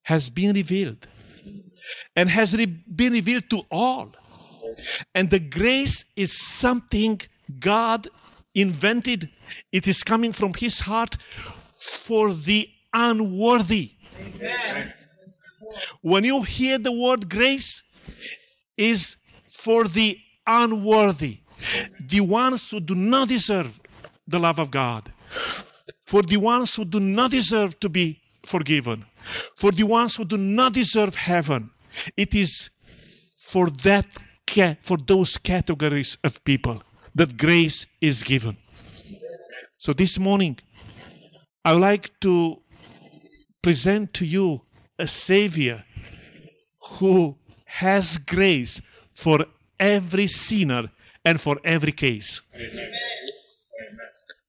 has 0.04 0.30
been 0.30 0.56
revealed 0.56 1.08
and 2.16 2.30
has 2.30 2.56
re- 2.58 2.66
been 2.66 3.14
revealed 3.14 3.50
to 3.52 3.64
all. 3.70 4.14
And 5.14 5.30
the 5.30 5.40
grace 5.40 6.06
is 6.16 6.40
something 6.40 7.22
God 7.60 8.08
invented, 8.56 9.30
it 9.72 9.88
is 9.88 10.04
coming 10.04 10.32
from 10.32 10.54
His 10.54 10.82
heart 10.82 11.18
for 11.76 12.34
the 12.34 12.70
unworthy. 12.94 13.92
Amen. 14.20 14.94
When 16.02 16.24
you 16.24 16.44
hear 16.44 16.78
the 16.78 16.92
word 16.92 17.30
grace, 17.30 17.84
is 18.78 19.18
for 19.50 19.88
the 19.88 20.18
unworthy, 20.48 21.40
the 22.00 22.22
ones 22.22 22.72
who 22.72 22.80
do 22.80 22.96
not 22.96 23.28
deserve 23.28 23.80
the 24.28 24.40
love 24.40 24.60
of 24.60 24.72
God, 24.72 25.12
for 26.08 26.24
the 26.24 26.38
ones 26.38 26.76
who 26.76 26.86
do 26.86 27.00
not 27.00 27.32
deserve 27.32 27.80
to 27.80 27.90
be 27.90 28.22
forgiven, 28.46 29.06
for 29.56 29.72
the 29.72 29.84
ones 29.84 30.16
who 30.16 30.26
do 30.26 30.38
not 30.38 30.74
deserve 30.74 31.16
heaven, 31.16 31.70
it 32.18 32.34
is 32.34 32.70
for 33.38 33.70
that 33.70 34.08
for 34.82 34.98
those 34.98 35.38
categories 35.38 36.18
of 36.26 36.44
people 36.44 36.84
that 37.16 37.38
grace 37.38 37.86
is 38.02 38.22
given. 38.22 38.58
So 39.78 39.94
this 39.94 40.20
morning, 40.20 40.60
I 41.64 41.74
would 41.74 41.82
like 41.82 42.20
to 42.22 42.62
present 43.62 44.14
to 44.16 44.26
you 44.26 44.62
a 45.02 45.08
Savior 45.08 45.84
who 46.92 47.36
has 47.66 48.18
grace 48.20 48.82
for 49.12 49.46
every 49.80 50.28
sinner 50.28 50.92
and 51.26 51.42
for 51.42 51.58
every 51.64 51.92
case. 51.92 52.42
Amen. 52.56 52.92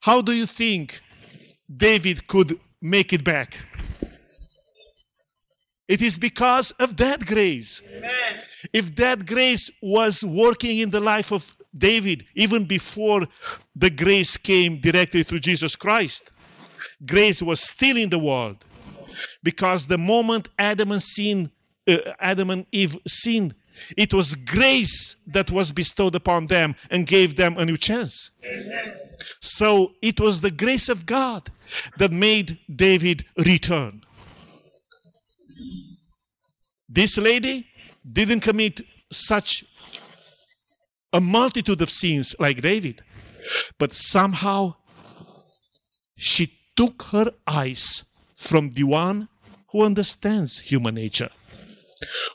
How 0.00 0.20
do 0.20 0.32
you 0.32 0.46
think 0.46 1.00
David 1.74 2.26
could 2.26 2.58
make 2.80 3.12
it 3.12 3.24
back? 3.24 3.56
It 5.88 6.02
is 6.02 6.18
because 6.18 6.70
of 6.72 6.96
that 6.98 7.24
grace. 7.24 7.82
Amen. 7.96 8.12
If 8.72 8.94
that 8.96 9.26
grace 9.26 9.70
was 9.80 10.22
working 10.24 10.78
in 10.78 10.90
the 10.90 11.00
life 11.00 11.32
of 11.32 11.56
David, 11.76 12.26
even 12.34 12.64
before 12.64 13.26
the 13.74 13.90
grace 13.90 14.36
came 14.36 14.80
directly 14.80 15.22
through 15.22 15.40
Jesus 15.40 15.76
Christ, 15.76 16.30
grace 17.06 17.42
was 17.42 17.60
still 17.60 17.96
in 17.96 18.10
the 18.10 18.18
world. 18.18 18.64
Because 19.42 19.86
the 19.86 19.98
moment 19.98 20.48
Adam 20.58 20.92
and, 20.92 21.02
sin, 21.02 21.50
uh, 21.88 21.96
Adam 22.20 22.50
and 22.50 22.66
Eve 22.72 22.96
sinned, 23.06 23.54
it 23.96 24.12
was 24.12 24.34
grace 24.34 25.16
that 25.26 25.50
was 25.50 25.72
bestowed 25.72 26.14
upon 26.14 26.46
them 26.46 26.74
and 26.90 27.06
gave 27.06 27.36
them 27.36 27.56
a 27.56 27.64
new 27.64 27.76
chance. 27.76 28.30
So 29.40 29.92
it 30.02 30.20
was 30.20 30.40
the 30.40 30.50
grace 30.50 30.88
of 30.88 31.06
God 31.06 31.50
that 31.98 32.12
made 32.12 32.58
David 32.74 33.24
return. 33.36 34.02
This 36.88 37.16
lady 37.16 37.68
didn't 38.10 38.40
commit 38.40 38.82
such 39.10 39.64
a 41.12 41.20
multitude 41.20 41.80
of 41.80 41.90
sins 41.90 42.34
like 42.38 42.60
David, 42.60 43.02
but 43.78 43.92
somehow 43.92 44.74
she 46.16 46.58
took 46.76 47.02
her 47.04 47.32
eyes 47.46 48.04
from 48.42 48.70
the 48.70 48.82
one 48.82 49.28
who 49.70 49.84
understands 49.84 50.58
human 50.58 50.94
nature, 50.94 51.30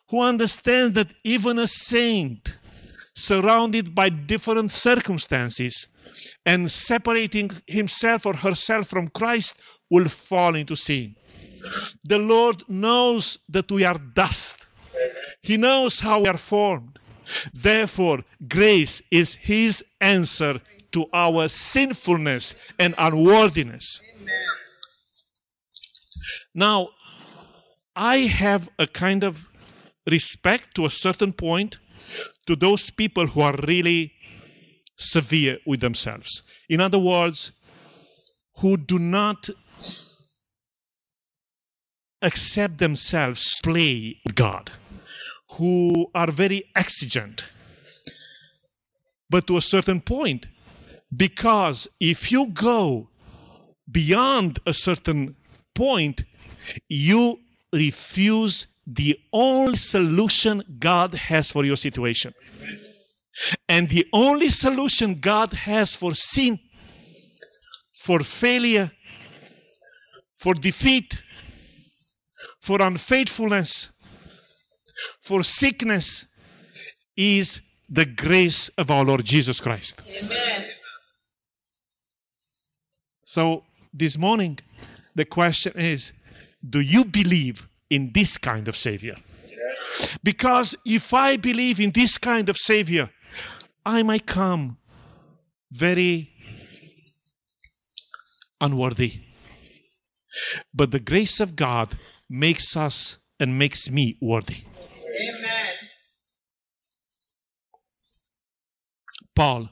who 0.09 0.21
understands 0.21 0.93
that 0.93 1.13
even 1.23 1.59
a 1.59 1.67
saint 1.67 2.57
surrounded 3.13 3.93
by 3.93 4.09
different 4.09 4.71
circumstances 4.71 5.89
and 6.45 6.71
separating 6.71 7.51
himself 7.67 8.25
or 8.25 8.35
herself 8.35 8.87
from 8.87 9.09
Christ 9.09 9.57
will 9.89 10.07
fall 10.07 10.55
into 10.55 10.75
sin. 10.75 11.15
The 12.05 12.19
Lord 12.19 12.63
knows 12.69 13.39
that 13.49 13.69
we 13.69 13.83
are 13.83 13.97
dust. 13.97 14.67
He 15.41 15.57
knows 15.57 15.99
how 15.99 16.21
we 16.21 16.29
are 16.29 16.37
formed. 16.37 16.99
Therefore, 17.53 18.19
grace 18.47 19.01
is 19.11 19.35
His 19.35 19.83
answer 19.99 20.61
to 20.91 21.05
our 21.13 21.49
sinfulness 21.49 22.55
and 22.79 22.95
unworthiness. 22.97 24.01
Now, 26.57 26.89
I 27.95 28.17
have 28.21 28.67
a 28.79 28.87
kind 28.87 29.23
of 29.23 29.47
respect 30.09 30.73
to 30.75 30.87
a 30.87 30.89
certain 30.89 31.31
point 31.31 31.77
to 32.47 32.55
those 32.55 32.89
people 32.89 33.27
who 33.27 33.41
are 33.41 33.55
really 33.67 34.13
severe 34.95 35.59
with 35.67 35.81
themselves. 35.81 36.41
In 36.67 36.81
other 36.81 36.97
words, 36.97 37.51
who 38.57 38.75
do 38.75 38.97
not 38.97 39.51
accept 42.23 42.79
themselves 42.79 43.61
play 43.61 44.17
God, 44.33 44.71
who 45.51 46.09
are 46.15 46.31
very 46.31 46.63
exigent. 46.75 47.45
But 49.29 49.45
to 49.45 49.57
a 49.57 49.61
certain 49.61 50.01
point, 50.01 50.47
because 51.15 51.87
if 51.99 52.31
you 52.31 52.47
go 52.47 53.09
beyond 53.91 54.57
a 54.65 54.73
certain 54.73 55.35
point, 55.75 56.25
you 56.89 57.39
refuse 57.73 58.67
the 58.85 59.19
only 59.33 59.75
solution 59.75 60.63
God 60.79 61.13
has 61.13 61.51
for 61.51 61.65
your 61.65 61.75
situation. 61.75 62.33
And 63.67 63.89
the 63.89 64.07
only 64.13 64.49
solution 64.49 65.15
God 65.15 65.53
has 65.53 65.95
for 65.95 66.15
sin, 66.15 66.59
for 67.93 68.21
failure, 68.21 68.91
for 70.37 70.53
defeat, 70.53 71.21
for 72.59 72.81
unfaithfulness, 72.81 73.91
for 75.19 75.43
sickness, 75.43 76.25
is 77.15 77.61
the 77.89 78.05
grace 78.05 78.69
of 78.77 78.89
our 78.91 79.03
Lord 79.03 79.23
Jesus 79.25 79.59
Christ. 79.59 80.01
Amen. 80.07 80.65
So 83.23 83.63
this 83.93 84.17
morning, 84.17 84.59
the 85.15 85.25
question 85.25 85.73
is 85.75 86.13
do 86.67 86.79
you 86.79 87.05
believe 87.05 87.67
in 87.89 88.11
this 88.13 88.37
kind 88.37 88.67
of 88.67 88.75
Savior? 88.75 89.15
Because 90.23 90.75
if 90.85 91.13
I 91.13 91.37
believe 91.37 91.79
in 91.79 91.91
this 91.91 92.17
kind 92.17 92.49
of 92.49 92.57
Savior, 92.57 93.09
I 93.85 94.03
might 94.03 94.25
come 94.25 94.77
very 95.71 96.31
unworthy. 98.59 99.21
But 100.73 100.91
the 100.91 100.99
grace 100.99 101.39
of 101.39 101.55
God 101.55 101.97
makes 102.29 102.75
us 102.75 103.17
and 103.39 103.57
makes 103.57 103.89
me 103.89 104.17
worthy. 104.21 104.63
Amen. 105.21 105.73
Paul. 109.35 109.69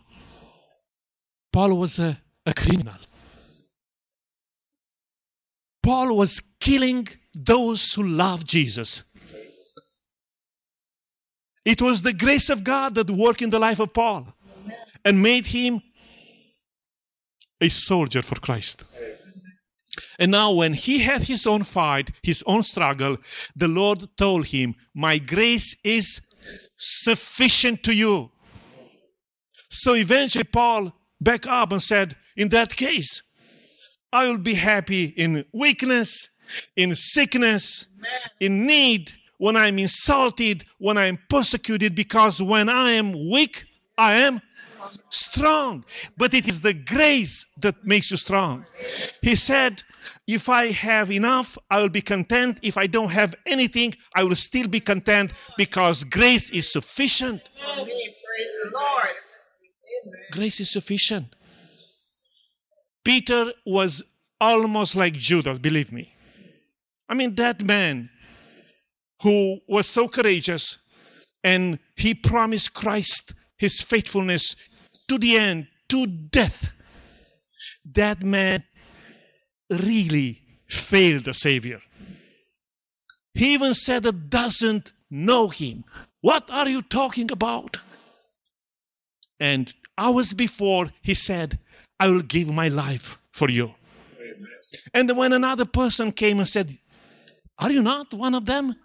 Paul 1.52 1.78
was 1.78 2.00
a, 2.00 2.18
a 2.46 2.54
criminal. 2.54 2.96
Paul 5.82 6.18
was 6.18 6.42
killing 6.66 7.08
those 7.34 7.94
who 7.94 8.04
love 8.04 8.44
Jesus. 8.44 9.04
It 11.64 11.82
was 11.82 12.02
the 12.02 12.14
grace 12.14 12.50
of 12.50 12.64
God 12.64 12.96
that 12.96 13.10
worked 13.10 13.42
in 13.42 13.52
the 13.52 13.60
life 13.60 13.80
of 13.80 13.94
Paul 13.94 14.28
and 15.04 15.22
made 15.22 15.46
him 15.48 15.82
a 17.62 17.70
soldier 17.70 18.22
for 18.24 18.40
Christ. 18.40 18.84
And 20.18 20.32
now, 20.32 20.52
when 20.54 20.74
he 20.74 21.00
had 21.00 21.24
his 21.24 21.46
own 21.46 21.64
fight, 21.64 22.12
his 22.24 22.44
own 22.48 22.64
struggle, 22.64 23.18
the 23.56 23.68
Lord 23.68 24.00
told 24.18 24.48
him, 24.48 24.76
My 24.94 25.18
grace 25.18 25.76
is 25.84 26.22
sufficient 26.78 27.84
to 27.84 27.94
you. 27.94 28.32
So 29.70 29.94
eventually, 29.94 30.46
Paul 30.46 30.94
back 31.20 31.46
up 31.48 31.72
and 31.72 31.82
said, 31.82 32.16
In 32.36 32.50
that 32.50 32.76
case, 32.76 33.22
I 34.12 34.28
will 34.28 34.38
be 34.38 34.54
happy 34.54 35.06
in 35.06 35.46
weakness, 35.54 36.30
in 36.76 36.96
sickness, 36.96 37.88
in 38.40 38.66
need, 38.66 39.14
when 39.38 39.56
I'm 39.56 39.80
insulted, 39.80 40.64
when 40.78 40.98
I'm 40.98 41.20
persecuted, 41.30 41.96
because 41.96 42.42
when 42.42 42.70
I 42.70 42.92
am 42.92 43.30
weak, 43.30 43.66
I 43.98 44.14
am 44.14 44.42
strong. 45.10 45.84
But 46.18 46.34
it 46.34 46.48
is 46.48 46.62
the 46.62 46.74
grace 46.74 47.46
that 47.60 47.86
makes 47.86 48.12
you 48.12 48.18
strong. 48.18 48.66
He 49.22 49.36
said, 49.36 49.84
If 50.28 50.50
I 50.50 50.68
have 50.68 51.12
enough, 51.12 51.58
I 51.70 51.82
will 51.82 51.90
be 51.90 52.02
content. 52.02 52.60
If 52.62 52.78
I 52.78 52.88
don't 52.88 53.12
have 53.12 53.36
anything, 53.46 53.96
I 54.16 54.24
will 54.24 54.36
still 54.36 54.68
be 54.68 54.80
content 54.80 55.34
because 55.58 56.04
grace 56.04 56.50
is 56.50 56.72
sufficient. 56.72 57.42
Amen. 57.64 57.86
Praise 57.86 58.54
the 58.64 58.72
Lord. 58.74 59.16
Grace 60.32 60.60
is 60.60 60.70
sufficient. 60.70 61.36
Peter 63.04 63.54
was 63.66 64.04
almost 64.42 64.96
like 64.96 65.14
Judas, 65.14 65.60
believe 65.60 65.92
me. 65.92 66.15
I 67.08 67.14
mean, 67.14 67.36
that 67.36 67.64
man 67.64 68.10
who 69.22 69.60
was 69.68 69.88
so 69.88 70.08
courageous 70.08 70.78
and 71.44 71.80
he 71.96 72.14
promised 72.14 72.74
Christ 72.74 73.34
his 73.58 73.82
faithfulness 73.82 74.56
to 75.08 75.18
the 75.18 75.38
end, 75.38 75.68
to 75.90 76.08
death. 76.08 76.74
That 77.94 78.24
man 78.24 78.64
really 79.70 80.42
failed 80.68 81.26
the 81.26 81.34
Savior. 81.34 81.80
He 83.34 83.54
even 83.54 83.74
said 83.74 84.04
that 84.04 84.30
doesn't 84.30 84.94
know 85.10 85.50
him. 85.50 85.84
What 86.22 86.50
are 86.50 86.68
you 86.68 86.82
talking 86.82 87.32
about? 87.32 87.78
And 89.40 89.74
hours 89.98 90.34
before, 90.34 90.92
he 91.02 91.14
said, 91.14 91.60
I 92.00 92.08
will 92.08 92.22
give 92.22 92.52
my 92.52 92.70
life 92.70 93.20
for 93.32 93.50
you. 93.50 93.76
And 94.94 95.16
when 95.16 95.34
another 95.34 95.66
person 95.66 96.12
came 96.12 96.40
and 96.40 96.48
said, 96.48 96.72
Are 97.58 97.72
you 97.72 97.82
not 97.82 98.14
one 98.14 98.36
of 98.36 98.46
them? 98.46 98.76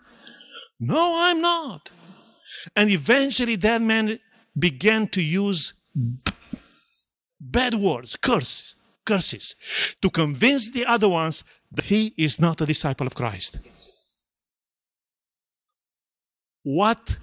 No, 0.79 1.17
I'm 1.19 1.41
not. 1.41 1.91
And 2.77 2.91
eventually 2.91 3.57
that 3.57 3.83
man 3.83 4.19
began 4.59 5.09
to 5.09 5.23
use 5.23 5.75
bad 7.41 7.75
words, 7.75 8.17
curses, 8.17 8.77
curses, 9.05 9.57
to 10.03 10.11
convince 10.11 10.71
the 10.71 10.87
other 10.87 11.09
ones 11.09 11.45
that 11.73 11.87
he 11.87 12.15
is 12.17 12.41
not 12.41 12.61
a 12.61 12.67
disciple 12.67 13.07
of 13.07 13.15
Christ. 13.15 13.59
What 16.63 17.19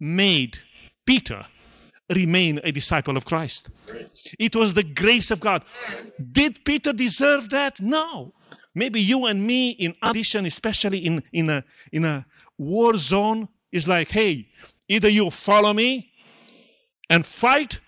made 0.00 0.58
Peter 1.06 1.46
remain 2.14 2.60
a 2.64 2.72
disciple 2.72 3.16
of 3.16 3.24
Christ? 3.24 3.70
It 4.38 4.56
was 4.56 4.74
the 4.74 4.82
grace 4.82 5.30
of 5.30 5.40
God. 5.40 5.62
Did 6.32 6.64
Peter 6.64 6.92
deserve 6.92 7.50
that? 7.50 7.80
No. 7.80 8.32
Maybe 8.78 9.00
you 9.00 9.26
and 9.26 9.44
me, 9.44 9.70
in 9.70 9.96
addition, 10.02 10.46
especially 10.46 10.98
in, 10.98 11.20
in, 11.32 11.50
a, 11.50 11.64
in 11.90 12.04
a 12.04 12.24
war 12.58 12.96
zone, 12.96 13.48
is 13.72 13.88
like, 13.88 14.08
hey, 14.08 14.48
either 14.88 15.08
you 15.08 15.30
follow 15.30 15.72
me 15.72 16.12
and 17.10 17.26
fight, 17.26 17.80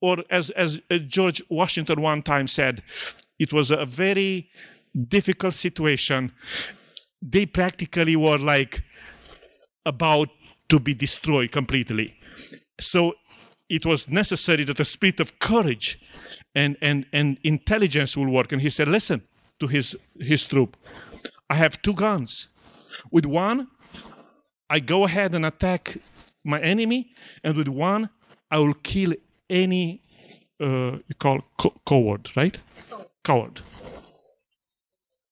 or 0.00 0.18
as, 0.30 0.50
as 0.50 0.80
uh, 0.92 0.98
George 0.98 1.42
Washington 1.50 2.00
one 2.00 2.22
time 2.22 2.46
said, 2.46 2.84
it 3.40 3.52
was 3.52 3.72
a 3.72 3.84
very 3.84 4.48
difficult 5.08 5.54
situation. 5.54 6.30
They 7.20 7.44
practically 7.44 8.14
were 8.14 8.38
like 8.38 8.84
about 9.84 10.28
to 10.68 10.78
be 10.78 10.94
destroyed 10.94 11.50
completely. 11.50 12.14
So 12.80 13.14
it 13.68 13.84
was 13.84 14.08
necessary 14.08 14.62
that 14.64 14.78
a 14.78 14.84
spirit 14.84 15.18
of 15.18 15.40
courage 15.40 16.00
and, 16.54 16.76
and, 16.80 17.06
and 17.12 17.38
intelligence 17.42 18.16
will 18.16 18.30
work. 18.30 18.52
And 18.52 18.62
he 18.62 18.70
said, 18.70 18.86
Listen 18.86 19.22
to 19.60 19.66
his, 19.66 19.96
his 20.18 20.44
troop. 20.46 20.76
I 21.48 21.54
have 21.54 21.80
two 21.82 21.94
guns. 21.94 22.48
With 23.10 23.26
one, 23.26 23.68
I 24.68 24.80
go 24.80 25.04
ahead 25.04 25.34
and 25.34 25.46
attack 25.46 25.96
my 26.44 26.60
enemy, 26.60 27.12
and 27.44 27.56
with 27.56 27.68
one, 27.68 28.08
I 28.50 28.58
will 28.58 28.74
kill 28.74 29.14
any 29.48 30.02
uh, 30.60 30.98
you 31.08 31.14
call 31.18 31.40
co- 31.58 31.74
coward, 31.86 32.28
right? 32.36 32.58
Coward. 33.24 33.62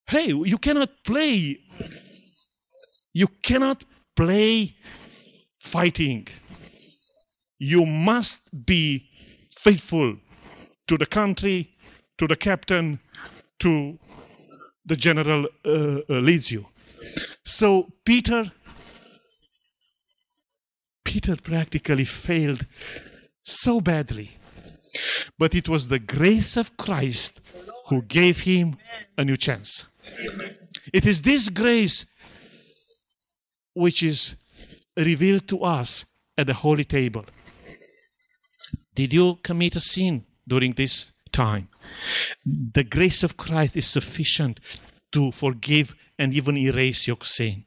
Hey, 0.07 0.29
you 0.29 0.59
cannot 0.59 0.91
play. 1.05 1.61
You 3.13 3.29
cannot 3.43 3.85
play 4.17 4.75
fighting. 5.61 6.27
You 7.59 7.85
must 7.85 8.67
be 8.67 9.09
faithful 9.51 10.17
to 10.87 10.97
the 10.97 11.07
country, 11.07 11.77
to 12.17 12.27
the 12.27 12.37
captain, 12.37 13.01
to 13.59 13.99
the 14.89 14.97
general 14.97 15.47
uh, 15.65 15.69
uh, 15.69 16.03
leads 16.09 16.51
you. 16.51 16.67
So 17.45 17.89
Peter, 18.05 18.51
Peter 21.05 21.37
practically 21.37 22.05
failed 22.05 22.67
so 23.43 23.81
badly, 23.81 24.31
but 25.39 25.55
it 25.55 25.69
was 25.69 25.89
the 25.89 25.99
grace 25.99 26.57
of 26.57 26.77
Christ 26.77 27.41
who 27.87 28.03
gave 28.03 28.41
him 28.41 28.77
a 29.17 29.25
new 29.25 29.37
chance. 29.37 29.87
It 30.93 31.07
is 31.07 31.23
this 31.23 31.49
grace 31.49 32.07
which 33.75 34.03
is 34.03 34.37
revealed 34.97 35.47
to 35.49 35.63
us 35.63 36.05
at 36.37 36.47
the 36.47 36.55
holy 36.55 36.85
table. 36.85 37.25
Did 38.95 39.13
you 39.13 39.37
commit 39.43 39.77
a 39.77 39.81
sin 39.81 40.25
during 40.47 40.73
this 40.73 41.13
time? 41.29 41.69
The 42.45 42.85
grace 42.85 43.23
of 43.23 43.37
Christ 43.37 43.77
is 43.77 43.87
sufficient 43.87 44.61
to 45.13 45.33
forgive 45.33 45.95
and 46.19 46.35
even 46.35 46.57
erase 46.57 47.07
your 47.07 47.19
sin. 47.23 47.65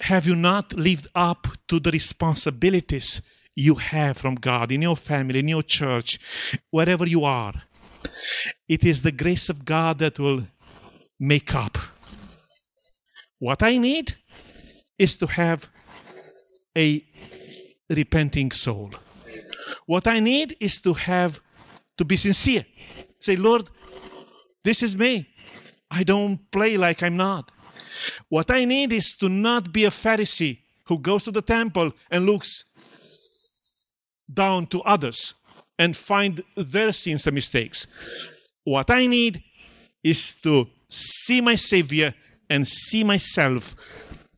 Have 0.00 0.26
you 0.26 0.34
not 0.34 0.72
lived 0.72 1.06
up 1.14 1.46
to 1.68 1.78
the 1.78 1.90
responsibilities 1.90 3.22
you 3.54 3.76
have 3.76 4.16
from 4.16 4.34
God 4.34 4.72
in 4.72 4.82
your 4.82 4.96
family, 4.96 5.38
in 5.38 5.48
your 5.48 5.62
church, 5.62 6.18
wherever 6.70 7.06
you 7.06 7.24
are? 7.24 7.54
It 8.68 8.84
is 8.84 9.02
the 9.02 9.12
grace 9.12 9.48
of 9.48 9.64
God 9.64 9.98
that 9.98 10.18
will 10.18 10.46
make 11.20 11.54
up. 11.54 11.78
What 13.38 13.62
I 13.62 13.78
need 13.78 14.16
is 14.98 15.16
to 15.18 15.26
have 15.26 15.68
a 16.76 17.04
repenting 17.88 18.50
soul. 18.50 18.90
What 19.86 20.06
I 20.06 20.20
need 20.20 20.56
is 20.60 20.80
to 20.82 20.94
have 20.94 21.40
to 22.02 22.04
be 22.04 22.16
sincere. 22.16 22.66
Say, 23.20 23.36
Lord, 23.36 23.70
this 24.64 24.82
is 24.82 24.98
me. 24.98 25.28
I 25.88 26.02
don't 26.02 26.50
play 26.50 26.76
like 26.76 27.00
I'm 27.02 27.16
not. 27.16 27.52
What 28.28 28.50
I 28.50 28.64
need 28.64 28.92
is 28.92 29.14
to 29.20 29.28
not 29.28 29.72
be 29.72 29.84
a 29.84 29.90
Pharisee 29.90 30.58
who 30.86 30.98
goes 30.98 31.22
to 31.24 31.30
the 31.30 31.42
temple 31.42 31.92
and 32.10 32.26
looks 32.26 32.64
down 34.32 34.66
to 34.66 34.82
others 34.82 35.34
and 35.78 35.96
find 35.96 36.42
their 36.56 36.92
sins 36.92 37.26
and 37.28 37.34
mistakes. 37.34 37.86
What 38.64 38.90
I 38.90 39.06
need 39.06 39.42
is 40.02 40.34
to 40.42 40.68
see 40.88 41.40
my 41.40 41.54
Savior 41.54 42.14
and 42.50 42.66
see 42.66 43.04
myself 43.04 43.76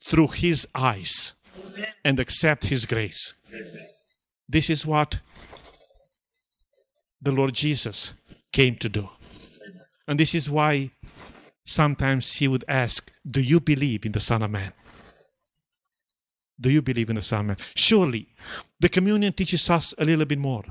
through 0.04 0.28
His 0.28 0.66
eyes 0.74 1.34
and 2.04 2.20
accept 2.20 2.64
His 2.64 2.84
grace. 2.84 3.32
This 4.46 4.68
is 4.68 4.84
what 4.84 5.20
the 7.24 7.32
Lord 7.32 7.54
Jesus 7.54 8.14
came 8.52 8.76
to 8.76 8.88
do. 8.88 9.08
And 10.06 10.20
this 10.20 10.34
is 10.34 10.50
why 10.50 10.90
sometimes 11.64 12.34
he 12.34 12.46
would 12.46 12.64
ask, 12.68 13.10
Do 13.28 13.40
you 13.40 13.60
believe 13.60 14.04
in 14.04 14.12
the 14.12 14.20
Son 14.20 14.42
of 14.42 14.50
Man? 14.50 14.72
Do 16.60 16.70
you 16.70 16.82
believe 16.82 17.10
in 17.10 17.16
the 17.16 17.22
Son 17.22 17.40
of 17.40 17.46
Man? 17.46 17.56
Surely 17.74 18.28
the 18.78 18.88
communion 18.88 19.32
teaches 19.32 19.68
us 19.70 19.94
a 19.98 20.04
little 20.04 20.26
bit 20.26 20.38
more, 20.38 20.64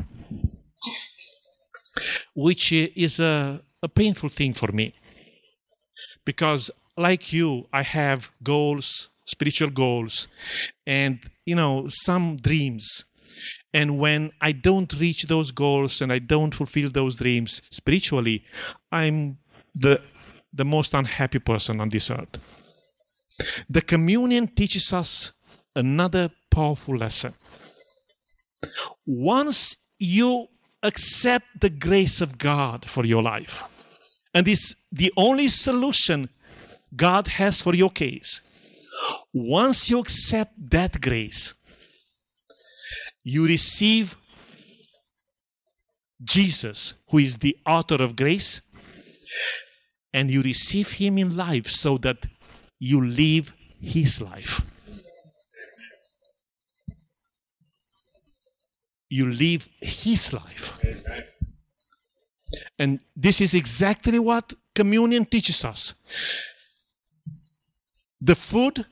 which 2.35 2.71
is 2.71 3.19
a, 3.19 3.61
a 3.81 3.89
painful 3.89 4.29
thing 4.29 4.53
for 4.53 4.71
me. 4.71 4.93
Because, 6.25 6.71
like 6.95 7.33
you, 7.33 7.67
I 7.73 7.81
have 7.81 8.31
goals, 8.41 9.09
spiritual 9.25 9.71
goals, 9.71 10.27
and, 10.85 11.19
you 11.45 11.55
know, 11.55 11.87
some 11.89 12.37
dreams. 12.37 13.05
And 13.73 13.97
when 13.97 14.31
I 14.39 14.51
don't 14.51 14.93
reach 14.99 15.23
those 15.23 15.51
goals 15.51 16.01
and 16.01 16.13
I 16.13 16.19
don't 16.19 16.53
fulfill 16.53 16.89
those 16.89 17.17
dreams 17.17 17.62
spiritually, 17.71 18.43
I'm 18.91 19.38
the, 19.73 20.01
the 20.53 20.65
most 20.65 20.93
unhappy 20.93 21.39
person 21.39 21.81
on 21.81 21.89
this 21.89 22.12
earth. 22.12 22.39
The 23.69 23.81
communion 23.81 24.47
teaches 24.47 24.93
us 24.93 25.31
another 25.75 26.29
powerful 26.51 26.97
lesson. 26.97 27.33
Once 29.05 29.75
you 29.97 30.47
accept 30.83 31.59
the 31.59 31.69
grace 31.69 32.21
of 32.21 32.38
God 32.38 32.88
for 32.88 33.05
your 33.05 33.23
life, 33.23 33.63
and 34.33 34.47
it's 34.47 34.75
the 34.91 35.12
only 35.17 35.47
solution 35.47 36.29
God 36.95 37.27
has 37.27 37.62
for 37.62 37.73
your 37.73 37.89
case, 37.89 38.41
once 39.33 39.89
you 39.89 39.99
accept 39.99 40.53
that 40.69 41.01
grace, 41.01 41.55
you 43.23 43.47
receive 43.47 44.17
Jesus, 46.21 46.93
who 47.09 47.19
is 47.19 47.38
the 47.38 47.57
author 47.65 48.01
of 48.01 48.15
grace, 48.15 48.62
and 50.13 50.29
you 50.29 50.41
receive 50.41 50.91
Him 50.91 51.17
in 51.17 51.36
life 51.36 51.67
so 51.67 51.97
that 51.99 52.25
you 52.79 53.05
live 53.05 53.53
His 53.79 54.21
life. 54.21 54.62
You 59.09 59.29
live 59.29 59.67
His 59.81 60.33
life. 60.33 60.79
And 62.79 62.99
this 63.15 63.41
is 63.41 63.53
exactly 63.53 64.19
what 64.19 64.53
communion 64.75 65.25
teaches 65.25 65.65
us. 65.65 65.95
The 68.21 68.36
food 68.36 68.86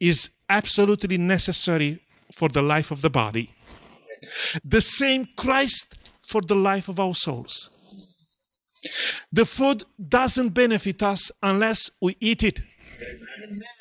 is 0.00 0.30
absolutely 0.48 1.18
necessary 1.18 2.00
for 2.32 2.48
the 2.48 2.62
life 2.62 2.90
of 2.90 3.02
the 3.02 3.10
body. 3.10 3.54
The 4.64 4.80
same 4.80 5.28
Christ 5.36 5.94
for 6.20 6.40
the 6.42 6.54
life 6.56 6.88
of 6.88 7.00
our 7.00 7.14
souls. 7.14 7.70
The 9.32 9.44
food 9.44 9.82
doesn't 10.08 10.50
benefit 10.50 11.02
us 11.02 11.32
unless 11.42 11.90
we 12.00 12.16
eat 12.20 12.42
it. 12.44 12.60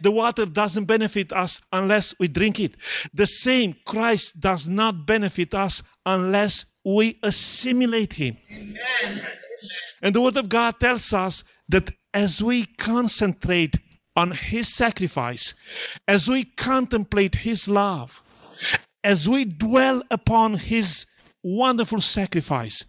The 0.01 0.11
water 0.11 0.45
doesn't 0.45 0.85
benefit 0.85 1.33
us 1.33 1.61
unless 1.71 2.15
we 2.19 2.27
drink 2.27 2.59
it. 2.59 2.75
The 3.13 3.25
same 3.25 3.75
Christ 3.85 4.39
does 4.39 4.67
not 4.67 5.05
benefit 5.05 5.53
us 5.53 5.83
unless 6.05 6.65
we 6.85 7.19
assimilate 7.23 8.13
Him. 8.13 8.37
And 10.01 10.15
the 10.15 10.21
Word 10.21 10.37
of 10.37 10.49
God 10.49 10.79
tells 10.79 11.11
us 11.13 11.43
that 11.69 11.91
as 12.13 12.41
we 12.41 12.65
concentrate 12.65 13.79
on 14.15 14.31
His 14.31 14.73
sacrifice, 14.73 15.53
as 16.07 16.29
we 16.29 16.43
contemplate 16.43 17.35
His 17.35 17.67
love, 17.67 18.23
as 19.07 19.29
we 19.29 19.45
dwell 19.45 20.03
upon 20.11 20.55
His 20.55 21.05
wonderful 21.41 22.01
sacrifice, 22.01 22.83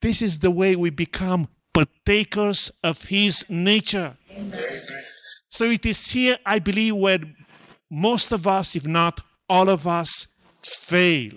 this 0.00 0.22
is 0.22 0.38
the 0.38 0.50
way 0.50 0.74
we 0.74 0.88
become 0.88 1.48
partakers 1.74 2.72
of 2.82 3.02
His 3.04 3.44
nature. 3.50 4.16
So 5.50 5.66
it 5.66 5.84
is 5.84 6.10
here, 6.10 6.38
I 6.46 6.60
believe, 6.60 6.96
where 6.96 7.20
most 7.90 8.32
of 8.32 8.46
us, 8.46 8.74
if 8.74 8.86
not 8.86 9.20
all 9.50 9.68
of 9.68 9.86
us, 9.86 10.26
fail 10.60 11.32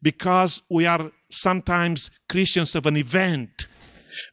because 0.00 0.62
we 0.70 0.86
are 0.86 1.10
sometimes 1.32 2.12
Christians 2.28 2.76
of 2.76 2.86
an 2.86 2.96
event. 2.96 3.66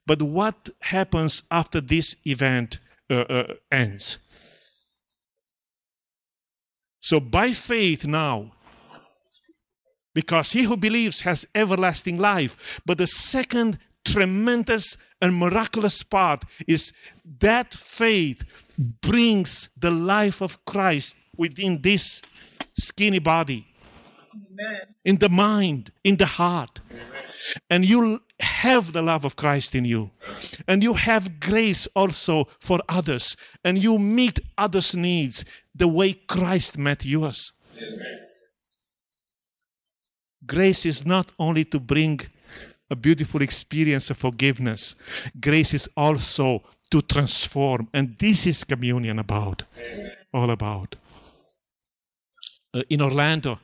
But 0.05 0.21
what 0.21 0.69
happens 0.81 1.41
after 1.49 1.81
this 1.81 2.15
event 2.25 2.79
uh, 3.09 3.15
uh, 3.21 3.53
ends? 3.71 4.19
So, 6.99 7.19
by 7.19 7.53
faith 7.53 8.05
now, 8.05 8.51
because 10.17 10.51
he 10.51 10.63
who 10.63 10.75
believes 10.75 11.21
has 11.21 11.45
everlasting 11.53 12.17
life. 12.17 12.81
But 12.87 12.97
the 12.97 13.05
second 13.05 13.77
tremendous 14.03 14.97
and 15.21 15.37
miraculous 15.37 16.01
part 16.01 16.43
is 16.65 16.91
that 17.39 17.71
faith 17.75 18.43
brings 18.79 19.69
the 19.77 19.91
life 19.91 20.41
of 20.41 20.65
Christ 20.65 21.17
within 21.37 21.83
this 21.83 22.23
skinny 22.73 23.19
body, 23.19 23.67
Amen. 24.33 24.81
in 25.05 25.17
the 25.17 25.29
mind, 25.29 25.91
in 26.03 26.17
the 26.17 26.25
heart. 26.25 26.81
And 27.69 27.85
you 27.85 28.23
have 28.39 28.93
the 28.93 29.03
love 29.03 29.23
of 29.23 29.35
Christ 29.35 29.75
in 29.75 29.85
you. 29.85 30.09
And 30.67 30.81
you 30.81 30.95
have 30.95 31.39
grace 31.39 31.87
also 31.95 32.47
for 32.59 32.79
others. 32.89 33.37
And 33.63 33.77
you 33.77 33.99
meet 33.99 34.39
others' 34.57 34.95
needs 34.95 35.45
the 35.75 35.87
way 35.87 36.13
Christ 36.13 36.75
met 36.75 37.05
yours. 37.05 37.53
Grace 40.47 40.85
is 40.85 41.05
not 41.05 41.31
only 41.37 41.65
to 41.65 41.79
bring 41.79 42.21
a 42.89 42.95
beautiful 42.95 43.41
experience 43.41 44.09
of 44.09 44.17
forgiveness, 44.17 44.95
grace 45.39 45.73
is 45.73 45.89
also 45.97 46.63
to 46.89 47.01
transform. 47.01 47.89
And 47.93 48.17
this 48.17 48.47
is 48.47 48.63
communion 48.63 49.19
about, 49.19 49.63
all 50.33 50.49
about. 50.49 50.95
Uh, 52.73 52.83
in 52.89 53.01
Orlando, 53.01 53.59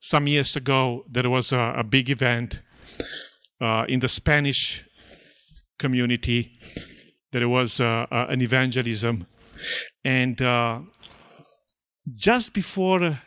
some 0.00 0.26
years 0.26 0.56
ago, 0.56 1.04
there 1.10 1.28
was 1.28 1.52
a, 1.52 1.74
a 1.78 1.84
big 1.84 2.10
event 2.10 2.62
uh, 3.60 3.84
in 3.88 4.00
the 4.00 4.08
Spanish 4.08 4.84
community. 5.78 6.52
There 7.32 7.48
was 7.48 7.80
uh, 7.80 8.06
uh, 8.10 8.26
an 8.28 8.40
evangelism. 8.40 9.26
And 10.04 10.40
uh, 10.40 10.80
just 12.14 12.54
before, 12.54 13.18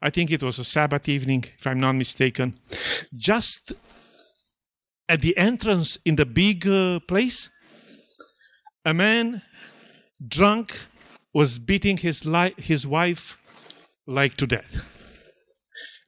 I 0.00 0.10
think 0.10 0.30
it 0.30 0.42
was 0.42 0.58
a 0.58 0.64
Sabbath 0.64 1.08
evening, 1.08 1.44
if 1.58 1.66
I'm 1.66 1.80
not 1.80 1.92
mistaken, 1.92 2.58
just 3.16 3.72
at 5.08 5.22
the 5.22 5.36
entrance 5.36 5.98
in 6.04 6.16
the 6.16 6.26
big 6.26 6.66
uh, 6.66 7.00
place, 7.00 7.50
a 8.84 8.94
man 8.94 9.42
drunk 10.26 10.86
was 11.34 11.58
beating 11.58 11.96
his, 11.96 12.24
li- 12.24 12.54
his 12.56 12.86
wife 12.86 13.38
like 14.06 14.34
to 14.36 14.46
death. 14.46 14.84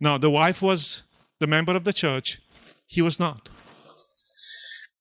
Now, 0.00 0.18
the 0.18 0.30
wife 0.30 0.62
was 0.62 1.02
the 1.40 1.46
member 1.46 1.74
of 1.74 1.84
the 1.84 1.92
church, 1.92 2.40
he 2.86 3.02
was 3.02 3.18
not. 3.18 3.48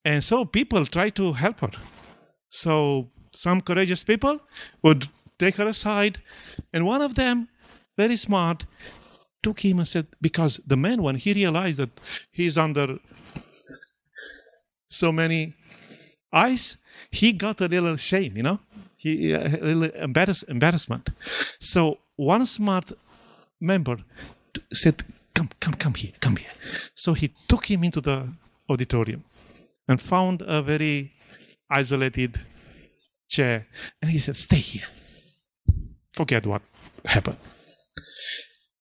And 0.03 0.23
so 0.23 0.45
people 0.45 0.85
tried 0.85 1.15
to 1.15 1.33
help 1.33 1.59
her. 1.59 1.71
So 2.49 3.11
some 3.33 3.61
courageous 3.61 4.03
people 4.03 4.39
would 4.81 5.07
take 5.37 5.55
her 5.55 5.65
aside, 5.65 6.21
and 6.73 6.85
one 6.85 7.01
of 7.01 7.15
them, 7.15 7.47
very 8.03 8.17
smart, 8.17 8.65
took 9.45 9.59
him 9.59 9.79
and 9.79 9.87
said, 9.87 10.07
because 10.21 10.53
the 10.71 10.77
man, 10.85 11.01
when 11.01 11.15
he 11.15 11.33
realized 11.33 11.77
that 11.83 11.91
he's 12.37 12.57
under 12.57 12.87
so 14.87 15.11
many 15.11 15.53
eyes, 16.45 16.77
he 17.19 17.27
got 17.33 17.61
a 17.61 17.67
little 17.67 17.97
shame, 17.97 18.33
you 18.37 18.43
know, 18.43 18.59
he 19.03 19.33
uh, 19.33 19.39
a 19.61 19.65
little 19.71 20.01
embarrass, 20.07 20.43
embarrassment. 20.43 21.09
So 21.59 21.81
one 22.15 22.45
smart 22.45 22.91
member 23.59 23.97
said, 24.81 24.95
"Come, 25.33 25.49
come, 25.63 25.75
come 25.83 25.95
here, 26.01 26.13
come 26.19 26.35
here." 26.43 26.55
So 27.03 27.13
he 27.13 27.27
took 27.47 27.63
him 27.71 27.83
into 27.83 28.01
the 28.01 28.17
auditorium 28.67 29.23
and 29.87 29.97
found 30.01 30.41
a 30.41 30.61
very 30.61 31.13
isolated 31.81 32.31
chair, 33.27 33.67
and 34.01 34.11
he 34.11 34.19
said, 34.19 34.35
"Stay 34.37 34.61
here. 34.73 34.89
Forget 36.13 36.45
what 36.45 36.61
happened." 37.05 37.37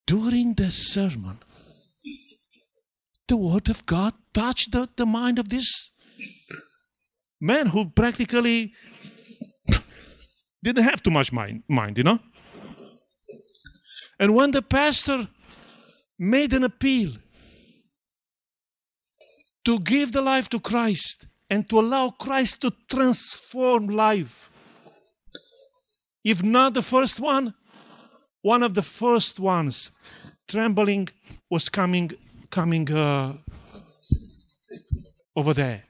During 0.09 0.55
the 0.55 0.71
sermon, 0.71 1.37
the 3.27 3.37
word 3.37 3.69
of 3.69 3.85
God 3.85 4.11
touched 4.33 4.71
the, 4.71 4.89
the 4.95 5.05
mind 5.05 5.37
of 5.37 5.49
this 5.49 5.91
man 7.39 7.67
who 7.67 7.91
practically 7.91 8.73
didn't 10.63 10.83
have 10.83 11.03
too 11.03 11.11
much 11.11 11.31
mind, 11.31 11.61
mind, 11.67 11.99
you 11.99 12.03
know? 12.03 12.17
And 14.19 14.33
when 14.33 14.49
the 14.49 14.63
pastor 14.63 15.27
made 16.17 16.53
an 16.53 16.63
appeal 16.63 17.11
to 19.63 19.79
give 19.79 20.11
the 20.11 20.23
life 20.23 20.49
to 20.49 20.59
Christ 20.59 21.27
and 21.51 21.69
to 21.69 21.79
allow 21.79 22.09
Christ 22.09 22.61
to 22.61 22.71
transform 22.89 23.85
life, 23.85 24.49
if 26.23 26.41
not 26.41 26.73
the 26.73 26.81
first 26.81 27.19
one, 27.19 27.53
one 28.41 28.63
of 28.63 28.73
the 28.73 28.81
first 28.81 29.39
ones, 29.39 29.91
trembling, 30.47 31.09
was 31.49 31.69
coming, 31.69 32.11
coming 32.49 32.91
uh, 32.91 33.33
over 35.35 35.53
there. 35.53 35.83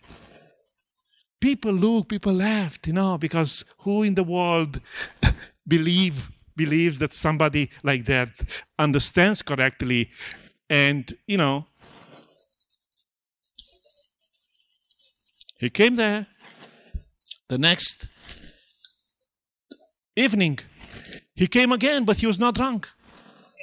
People 1.39 1.71
look, 1.71 2.09
people 2.09 2.33
laughed, 2.33 2.87
you 2.87 2.93
know, 2.93 3.17
because 3.17 3.63
who 3.79 4.03
in 4.03 4.15
the 4.15 4.23
world 4.23 4.81
believe 5.67 6.29
believes 6.55 6.99
that 6.99 7.13
somebody 7.13 7.69
like 7.83 8.03
that 8.03 8.29
understands 8.77 9.41
correctly, 9.41 10.09
and 10.69 11.13
you 11.25 11.37
know, 11.37 11.65
he 15.57 15.69
came 15.69 15.95
there. 15.95 16.27
The 17.47 17.57
next 17.57 18.07
evening, 20.15 20.59
he 21.39 21.47
came 21.47 21.71
again, 21.71 22.03
but 22.03 22.17
he 22.17 22.27
was 22.27 22.37
not 22.37 22.53
drunk. 22.55 22.81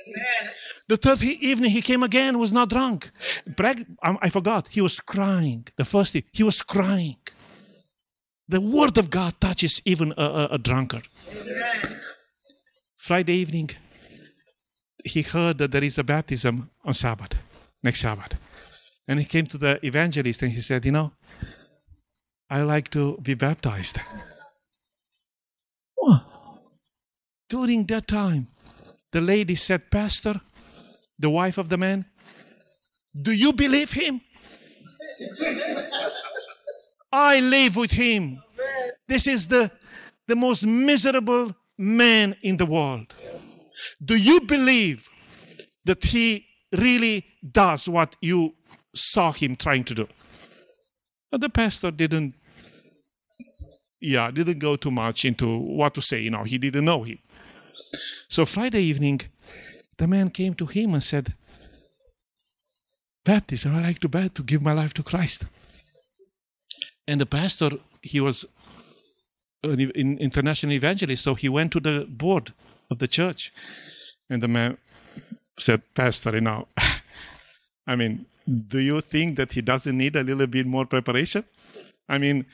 Amen. 0.09 0.53
The 0.89 0.97
third 0.97 1.23
evening 1.23 1.71
he 1.71 1.83
came 1.83 2.03
again, 2.03 2.39
was 2.39 2.51
not 2.51 2.71
drunk. 2.71 3.11
Um, 4.03 4.19
I 4.27 4.31
forgot, 4.31 4.69
he 4.71 4.81
was 4.81 4.99
crying. 5.01 5.63
The 5.77 5.85
first 5.85 6.15
day, 6.15 6.25
he 6.33 6.43
was 6.43 6.63
crying. 6.63 7.19
The 8.49 8.63
word 8.63 8.97
of 8.97 9.11
God 9.11 9.33
touches 9.39 9.83
even 9.85 10.15
a, 10.17 10.27
a, 10.43 10.49
a 10.53 10.59
drunkard. 10.59 11.07
Amen. 11.39 12.01
Friday 12.97 13.35
evening, 13.35 13.71
he 15.05 15.21
heard 15.21 15.59
that 15.59 15.71
there 15.73 15.85
is 15.85 15.99
a 15.99 16.05
baptism 16.05 16.71
on 16.83 16.95
Sabbath, 16.95 17.35
next 17.83 18.01
Sabbath. 18.01 18.33
And 19.07 19.21
he 19.21 19.27
came 19.27 19.47
to 19.49 19.59
the 19.59 19.79
evangelist 19.83 20.43
and 20.43 20.53
he 20.53 20.63
said, 20.63 20.87
You 20.87 20.93
know, 20.93 21.13
I 22.49 22.63
like 22.63 22.89
to 22.93 23.19
be 23.19 23.35
baptized. 23.35 24.01
During 27.49 27.85
that 27.87 28.09
time, 28.09 28.49
the 29.13 29.21
lady 29.21 29.55
said, 29.55 29.91
Pastor, 29.91 30.41
the 31.19 31.31
wife 31.31 31.59
of 31.59 31.69
the 31.69 31.79
man, 31.79 32.05
do 33.21 33.33
you 33.33 33.53
believe 33.53 33.93
him? 33.93 34.21
I 37.13 37.41
live 37.41 37.77
with 37.77 37.93
him. 37.93 38.43
This 39.09 39.27
is 39.27 39.49
the, 39.49 39.71
the 40.27 40.37
most 40.37 40.67
miserable 40.67 41.55
man 41.79 42.37
in 42.43 42.57
the 42.57 42.67
world. 42.67 43.15
Do 44.05 44.17
you 44.17 44.41
believe 44.41 45.09
that 45.85 46.05
he 46.05 46.47
really 46.73 47.25
does 47.53 47.89
what 47.89 48.17
you 48.21 48.55
saw 48.95 49.33
him 49.33 49.57
trying 49.57 49.85
to 49.85 49.95
do? 49.95 50.09
But 51.31 51.41
the 51.41 51.49
pastor 51.49 51.91
didn't, 51.91 52.35
yeah, 54.01 54.31
didn't 54.31 54.59
go 54.59 54.77
too 54.77 54.91
much 54.91 55.25
into 55.25 55.59
what 55.59 55.95
to 55.95 56.03
say. 56.03 56.21
You 56.21 56.31
know, 56.31 56.45
he 56.45 56.59
didn't 56.59 56.85
know 56.85 57.03
him. 57.03 57.19
So 58.29 58.45
Friday 58.45 58.83
evening, 58.83 59.21
the 59.99 60.07
man 60.07 60.31
came 60.31 60.55
to 60.55 60.67
him 60.67 60.95
and 60.95 61.03
said, 61.03 61.35
Baptist, 63.25 63.67
I 63.67 63.83
like 63.83 63.99
to 64.01 64.09
bet 64.09 64.35
to 64.37 64.43
give 64.43 64.63
my 64.63 64.73
life 64.73 64.95
to 64.95 65.03
Christ. 65.03 65.45
And 67.09 67.21
the 67.21 67.27
pastor, 67.27 67.71
he 68.03 68.21
was 68.21 68.47
an 69.63 70.19
international 70.19 70.73
evangelist, 70.75 71.25
so 71.25 71.35
he 71.35 71.49
went 71.49 71.73
to 71.73 71.81
the 71.81 72.07
board 72.09 72.53
of 72.91 72.99
the 72.99 73.09
church. 73.09 73.53
And 74.31 74.43
the 74.43 74.49
man 74.49 74.79
said, 75.59 75.83
Pastor, 75.95 76.35
you 76.35 76.41
know, 76.41 76.69
I 77.87 77.97
mean, 77.97 78.27
do 78.69 78.79
you 78.79 79.01
think 79.01 79.37
that 79.37 79.53
he 79.53 79.61
doesn't 79.61 79.97
need 79.97 80.15
a 80.17 80.23
little 80.23 80.47
bit 80.47 80.67
more 80.67 80.87
preparation? 80.87 81.45
I 82.09 82.19
mean, 82.19 82.47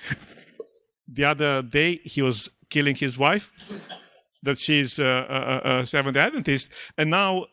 the 1.07 1.25
other 1.25 1.63
day 1.63 1.97
he 2.05 2.23
was 2.23 2.51
killing 2.71 2.95
his 2.95 3.19
wife, 3.19 3.53
that 4.42 4.59
she's 4.59 4.98
a, 4.98 5.05
a, 5.64 5.81
a 5.81 5.87
Seventh 5.87 6.16
Adventist, 6.16 6.70
and 6.98 7.11
now 7.11 7.46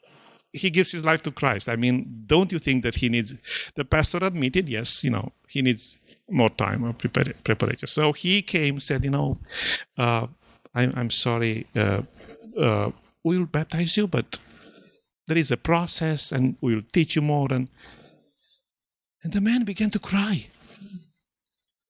he 0.52 0.70
gives 0.70 0.92
his 0.92 1.06
life 1.06 1.22
to 1.24 1.32
Christ. 1.32 1.70
I 1.70 1.76
mean, 1.76 2.24
don't 2.26 2.52
you 2.52 2.60
think 2.60 2.84
that 2.84 2.96
he 2.96 3.10
needs? 3.10 3.36
The 3.76 3.86
pastor 3.86 4.20
admitted, 4.22 4.68
yes, 4.68 5.04
you 5.04 5.12
know, 5.12 5.32
he 5.48 5.62
needs 5.62 6.00
more 6.30 6.50
time 6.50 6.84
or 6.84 6.94
preparation. 6.94 7.88
So 7.88 8.14
he 8.14 8.42
came, 8.42 8.80
said, 8.80 9.04
you 9.04 9.12
know, 9.12 9.38
uh, 9.98 10.28
I'm, 10.74 10.92
I'm 10.96 11.10
sorry, 11.12 11.68
uh, 11.76 12.02
uh, 12.60 12.92
we'll 13.24 13.46
baptize 13.46 13.96
you, 13.98 14.08
but 14.08 14.40
there 15.28 15.38
is 15.38 15.52
a 15.52 15.58
process, 15.58 16.32
and 16.32 16.56
we'll 16.62 16.82
teach 16.92 17.16
you 17.16 17.22
more. 17.22 17.48
And 17.52 17.70
and 19.24 19.34
the 19.34 19.42
man 19.42 19.66
began 19.66 19.90
to 19.92 20.00
cry. 20.00 20.48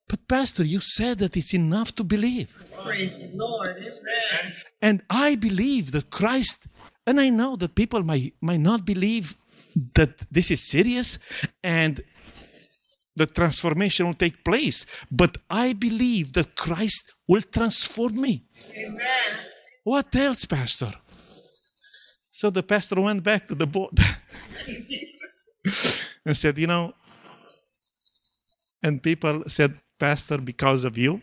But 0.09 0.27
pastor, 0.27 0.65
you 0.65 0.81
said 0.81 1.19
that 1.19 1.37
it's 1.37 1.53
enough 1.53 1.93
to 1.95 2.03
believe. 2.03 2.51
Praise 2.83 3.15
the 3.15 3.29
Lord. 3.33 3.77
Amen. 3.77 4.53
And 4.81 5.03
I 5.09 5.35
believe 5.35 5.91
that 5.91 6.09
Christ, 6.09 6.65
and 7.05 7.21
I 7.21 7.29
know 7.29 7.55
that 7.57 7.75
people 7.75 8.01
might, 8.03 8.33
might 8.41 8.59
not 8.59 8.85
believe 8.85 9.35
that 9.93 10.17
this 10.31 10.49
is 10.49 10.67
serious 10.67 11.19
and 11.63 12.01
the 13.15 13.27
transformation 13.27 14.07
will 14.07 14.15
take 14.15 14.43
place, 14.43 14.85
but 15.11 15.37
I 15.49 15.73
believe 15.73 16.33
that 16.33 16.55
Christ 16.55 17.13
will 17.27 17.41
transform 17.41 18.19
me. 18.19 18.43
Amen. 18.75 19.31
What 19.83 20.15
else, 20.15 20.45
Pastor? 20.45 20.91
So 22.31 22.49
the 22.49 22.63
pastor 22.63 22.99
went 22.99 23.21
back 23.23 23.47
to 23.49 23.55
the 23.55 23.67
board 23.67 23.99
and 26.25 26.35
said, 26.35 26.57
You 26.57 26.67
know, 26.67 26.93
and 28.81 29.03
people 29.03 29.43
said, 29.47 29.77
Pastor, 29.99 30.37
because 30.37 30.85
of 30.85 30.97
you, 30.97 31.21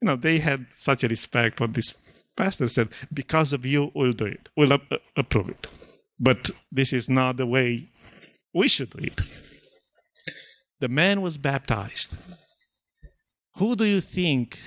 you 0.00 0.08
know, 0.08 0.16
they 0.16 0.38
had 0.38 0.66
such 0.70 1.04
a 1.04 1.08
respect 1.08 1.58
for 1.58 1.66
this 1.66 1.94
pastor, 2.36 2.68
said, 2.68 2.88
Because 3.12 3.52
of 3.52 3.66
you, 3.66 3.90
we'll 3.94 4.12
do 4.12 4.26
it, 4.26 4.48
we'll 4.56 4.72
uh, 4.72 4.78
approve 5.16 5.48
it. 5.48 5.66
But 6.18 6.50
this 6.70 6.92
is 6.92 7.08
not 7.08 7.36
the 7.36 7.46
way 7.46 7.88
we 8.52 8.68
should 8.68 8.90
do 8.90 9.04
it. 9.04 9.20
The 10.80 10.88
man 10.88 11.20
was 11.22 11.38
baptized. 11.38 12.16
Who 13.56 13.76
do 13.76 13.84
you 13.84 14.00
think 14.00 14.58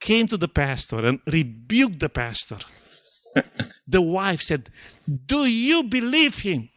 came 0.00 0.26
to 0.26 0.36
the 0.36 0.48
pastor 0.48 1.04
and 1.04 1.20
rebuked 1.26 2.00
the 2.00 2.08
pastor? 2.08 2.58
the 3.86 4.02
wife 4.02 4.42
said, 4.42 4.70
Do 5.26 5.46
you 5.46 5.84
believe 5.84 6.40
him? 6.40 6.68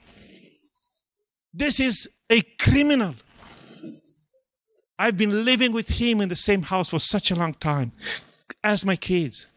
This 1.53 1.79
is 1.79 2.10
a 2.29 2.41
criminal. 2.60 3.15
I've 4.97 5.17
been 5.17 5.43
living 5.43 5.73
with 5.73 5.89
him 5.89 6.21
in 6.21 6.29
the 6.29 6.36
same 6.36 6.62
house 6.62 6.89
for 6.89 6.99
such 6.99 7.31
a 7.31 7.36
long 7.36 7.53
time 7.53 7.91
as 8.63 8.86
my 8.86 8.95
kids. 8.95 9.47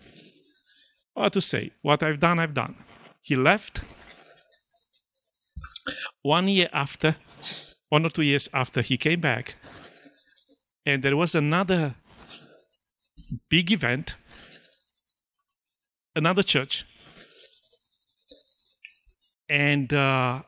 What 1.15 1.33
to 1.33 1.41
say? 1.41 1.71
What 1.83 2.03
I've 2.03 2.21
done, 2.21 2.39
I've 2.39 2.55
done. 2.55 2.77
He 3.23 3.37
left. 3.37 3.81
One 6.23 6.49
year 6.49 6.69
after, 6.73 7.17
one 7.89 8.05
or 8.05 8.11
two 8.11 8.23
years 8.23 8.49
after, 8.53 8.83
he 8.83 8.97
came 8.97 9.21
back. 9.21 9.55
And 10.85 11.03
there 11.03 11.17
was 11.17 11.35
another 11.35 11.95
big 13.49 13.71
event, 13.71 14.17
another 16.17 16.43
church. 16.43 16.85
And 19.49 19.93
uh, 19.93 20.43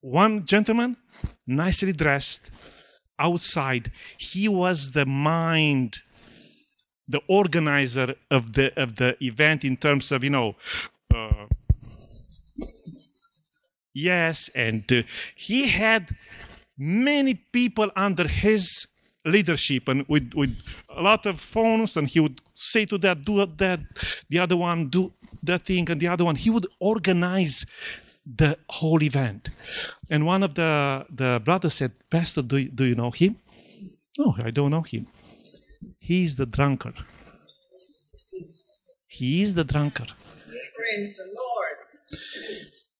one 0.00 0.44
gentleman, 0.44 0.96
nicely 1.46 1.92
dressed, 1.92 2.50
outside, 3.20 3.92
he 4.18 4.48
was 4.48 4.92
the 4.92 5.06
mind, 5.06 5.98
the 7.06 7.20
organizer 7.28 8.14
of 8.30 8.54
the 8.54 8.72
of 8.80 8.96
the 8.96 9.16
event 9.24 9.64
in 9.64 9.76
terms 9.76 10.10
of 10.10 10.24
you 10.24 10.30
know. 10.30 10.56
Uh, 11.14 11.46
yes, 13.94 14.50
and 14.54 14.90
uh, 14.92 15.02
he 15.36 15.68
had 15.68 16.16
many 16.78 17.34
people 17.34 17.90
under 17.94 18.26
his 18.26 18.86
leadership 19.24 19.86
and 19.88 20.06
with, 20.08 20.32
with 20.34 20.56
a 20.88 21.02
lot 21.02 21.26
of 21.26 21.38
phones 21.38 21.96
and 21.96 22.08
he 22.08 22.20
would 22.20 22.40
say 22.54 22.86
to 22.86 22.96
that 22.96 23.22
do 23.22 23.44
that 23.44 23.80
the 24.30 24.38
other 24.38 24.56
one 24.56 24.88
do 24.88 25.12
that 25.42 25.62
thing 25.62 25.88
and 25.90 26.00
the 26.00 26.08
other 26.08 26.24
one 26.24 26.34
he 26.34 26.48
would 26.48 26.66
organize 26.80 27.66
the 28.24 28.56
whole 28.68 29.02
event 29.02 29.50
and 30.08 30.26
one 30.26 30.42
of 30.42 30.54
the 30.54 31.04
the 31.10 31.40
brothers 31.44 31.74
said 31.74 31.92
pastor 32.10 32.42
do, 32.42 32.64
do 32.68 32.84
you 32.84 32.94
know 32.94 33.10
him 33.10 33.36
no 34.18 34.34
i 34.44 34.50
don't 34.50 34.70
know 34.70 34.82
him 34.82 35.06
he's 35.98 36.36
the 36.36 36.46
drunkard 36.46 36.94
he 39.06 39.42
is 39.42 39.54
the 39.54 39.64
drunkard 39.64 40.12
Praise 40.90 41.16
the 41.16 41.24
Lord. 41.24 41.76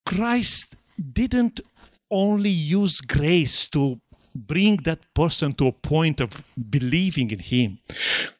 Christ 0.05 0.75
didn't 1.13 1.61
only 2.09 2.49
use 2.49 3.01
grace 3.01 3.67
to 3.69 3.99
bring 4.35 4.77
that 4.77 4.99
person 5.13 5.53
to 5.53 5.67
a 5.67 5.71
point 5.71 6.21
of 6.21 6.43
believing 6.69 7.31
in 7.31 7.39
Him. 7.39 7.79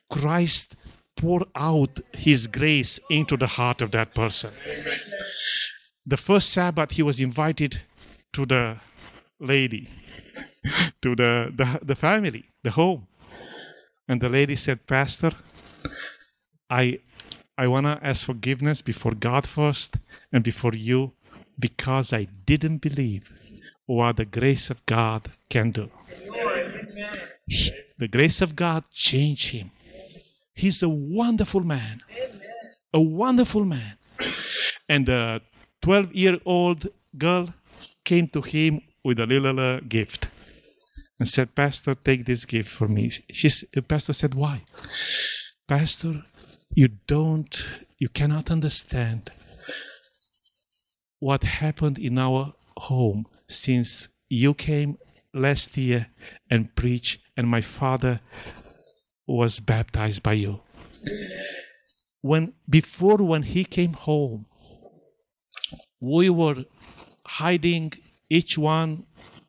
Christ 0.10 0.76
poured 1.18 1.44
out 1.56 2.00
His 2.14 2.48
grace 2.48 3.00
into 3.10 3.36
the 3.36 3.48
heart 3.48 3.82
of 3.82 3.92
that 3.92 4.14
person. 4.14 4.52
The 6.06 6.18
first 6.18 6.50
Sabbath, 6.50 6.92
he 6.92 7.04
was 7.04 7.20
invited 7.20 7.82
to 8.34 8.46
the 8.46 8.78
lady, 9.40 9.90
to 11.02 11.16
the, 11.16 11.52
the, 11.56 11.80
the 11.84 11.96
family, 11.96 12.46
the 12.64 12.72
home. 12.72 13.08
And 14.08 14.20
the 14.20 14.30
lady 14.30 14.56
said, 14.56 14.88
Pastor, 14.88 15.32
I 16.70 17.00
I 17.58 17.68
want 17.68 17.86
to 17.86 18.00
ask 18.02 18.26
forgiveness 18.26 18.82
before 18.82 19.14
God 19.14 19.46
first 19.46 19.98
and 20.32 20.44
before 20.44 20.74
you 20.74 21.12
because 21.60 22.12
I 22.12 22.24
didn't 22.24 22.78
believe 22.78 23.32
what 23.86 24.18
the 24.18 24.26
grace 24.26 24.72
of 24.72 24.84
God 24.88 25.30
can 25.50 25.70
do. 25.70 25.92
The 28.00 28.08
grace 28.08 28.42
of 28.42 28.56
God 28.56 28.90
changed 28.90 29.52
him. 29.52 29.70
He's 30.56 30.82
a 30.82 30.90
wonderful 30.90 31.62
man. 31.62 32.02
A 32.94 33.00
wonderful 33.00 33.64
man. 33.66 33.98
And 34.90 35.06
the 35.06 35.42
12 35.82 36.14
year 36.14 36.40
old 36.46 36.88
girl 37.18 37.54
came 38.04 38.28
to 38.28 38.42
him 38.42 38.82
with 39.04 39.20
a 39.20 39.26
little 39.26 39.60
uh, 39.60 39.80
gift 39.82 40.28
and 41.20 41.28
said, 41.30 41.54
Pastor, 41.56 41.96
take 41.96 42.26
this 42.26 42.46
gift 42.46 42.74
for 42.74 42.88
me. 42.88 43.10
She's, 43.32 43.64
pastor 43.88 44.14
said, 44.14 44.34
Why? 44.34 44.64
Pastor, 45.68 46.24
you 46.74 46.90
don't, 47.08 47.68
you 47.98 48.10
cannot 48.10 48.50
understand 48.52 49.32
what 51.20 51.44
happened 51.44 52.00
in 52.00 52.18
our 52.18 52.54
home 52.78 53.28
since 53.48 54.10
you 54.30 54.54
came 54.54 54.98
last 55.34 55.78
year 55.78 56.08
and 56.50 56.76
preached, 56.76 57.22
and 57.38 57.48
my 57.48 57.62
father 57.62 58.20
was 59.28 59.60
baptized 59.60 60.24
by 60.24 60.34
you. 60.34 60.62
When 62.22 62.54
before 62.70 63.18
when 63.18 63.44
he 63.44 63.64
came 63.64 63.94
home, 63.94 64.46
we 66.00 66.30
were 66.30 66.66
hiding 67.26 67.94
each 68.30 68.58
one 68.58 69.06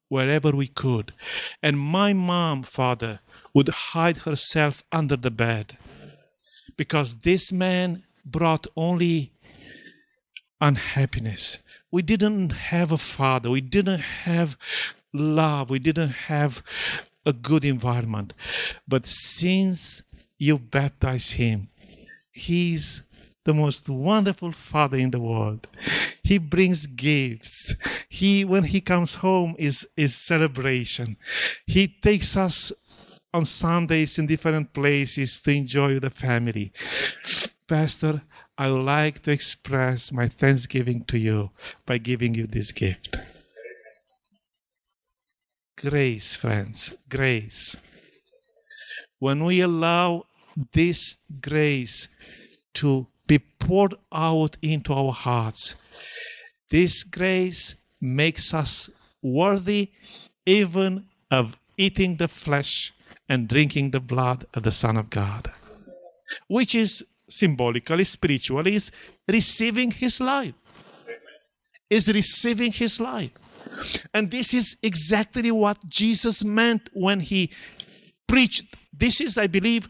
wherever 0.09 0.51
we 0.51 0.67
could. 0.67 1.13
And 1.63 1.79
my 1.79 2.13
mom, 2.13 2.63
father, 2.63 3.21
would 3.55 3.69
hide 3.69 4.19
herself 4.19 4.83
under 4.93 5.17
the 5.17 5.31
bed 5.31 5.77
because 6.77 7.17
this 7.17 7.53
man 7.53 8.05
brought 8.25 8.67
only 8.77 9.33
unhappiness. 10.61 11.59
We 11.91 12.03
didn't 12.03 12.53
have 12.53 12.93
a 12.93 12.99
father, 12.99 13.51
we 13.51 13.61
didn't 13.61 14.01
have 14.01 14.57
love, 15.13 15.71
we 15.71 15.79
didn't 15.79 16.15
have 16.29 16.63
a 17.27 17.33
good 17.33 17.65
environment. 17.65 18.35
But 18.89 19.07
since 19.07 20.03
you 20.39 20.59
baptized 20.59 21.35
him, 21.35 21.69
he's 22.31 23.03
the 23.45 23.55
most 23.55 23.89
wonderful 23.89 24.53
father 24.53 24.97
in 24.97 25.11
the 25.11 25.21
world. 25.21 25.67
He 26.23 26.39
brings 26.39 26.87
gifts. 26.87 27.75
He 28.09 28.45
when 28.45 28.65
he 28.65 28.81
comes 28.81 29.17
home 29.17 29.55
is 29.59 29.87
is 29.97 30.15
celebration. 30.15 31.17
He 31.67 31.89
takes 31.89 32.37
us 32.37 32.73
on 33.35 33.47
Sundays 33.47 34.19
in 34.19 34.27
different 34.27 34.73
places 34.73 35.41
to 35.43 35.51
enjoy 35.51 35.99
the 35.99 36.11
family. 36.11 36.73
Pastor, 37.67 38.23
I 38.59 38.71
would 38.71 38.85
like 38.85 39.21
to 39.23 39.33
express 39.33 40.13
my 40.13 40.29
thanksgiving 40.29 41.05
to 41.05 41.19
you 41.19 41.51
by 41.87 41.99
giving 41.99 42.35
you 42.35 42.47
this 42.47 42.71
gift. 42.71 43.17
Grace, 45.77 46.37
friends, 46.37 46.95
grace. 47.09 47.77
When 49.19 49.45
we 49.45 49.61
allow 49.61 50.27
this 50.73 51.17
grace 51.41 52.09
to 52.75 53.07
be 53.33 53.39
poured 53.39 53.95
out 54.13 54.57
into 54.61 54.93
our 54.93 55.13
hearts, 55.13 55.75
this 56.71 57.03
grace 57.05 57.77
makes 58.01 58.53
us 58.53 58.91
worthy 59.23 59.91
even 60.45 61.05
of 61.31 61.57
eating 61.79 62.17
the 62.17 62.29
flesh 62.29 62.93
and 63.29 63.49
drinking 63.49 63.91
the 63.91 64.01
blood 64.01 64.45
of 64.55 64.63
the 64.65 64.71
Son 64.83 64.97
of 64.99 65.09
God, 65.09 65.51
which 66.49 66.75
is 66.75 67.03
symbolically, 67.29 68.05
spiritually, 68.05 68.75
is 68.75 68.91
receiving 69.27 69.91
His 69.91 70.21
life. 70.21 70.55
Is 71.89 72.09
receiving 72.09 72.73
His 72.73 73.01
life. 73.01 73.33
And 74.13 74.31
this 74.31 74.53
is 74.53 74.77
exactly 74.83 75.51
what 75.51 75.79
Jesus 75.89 76.45
meant 76.45 76.91
when 76.93 77.21
He 77.21 77.51
preached. 78.27 78.65
This 78.93 79.21
is, 79.21 79.39
I 79.39 79.47
believe, 79.47 79.89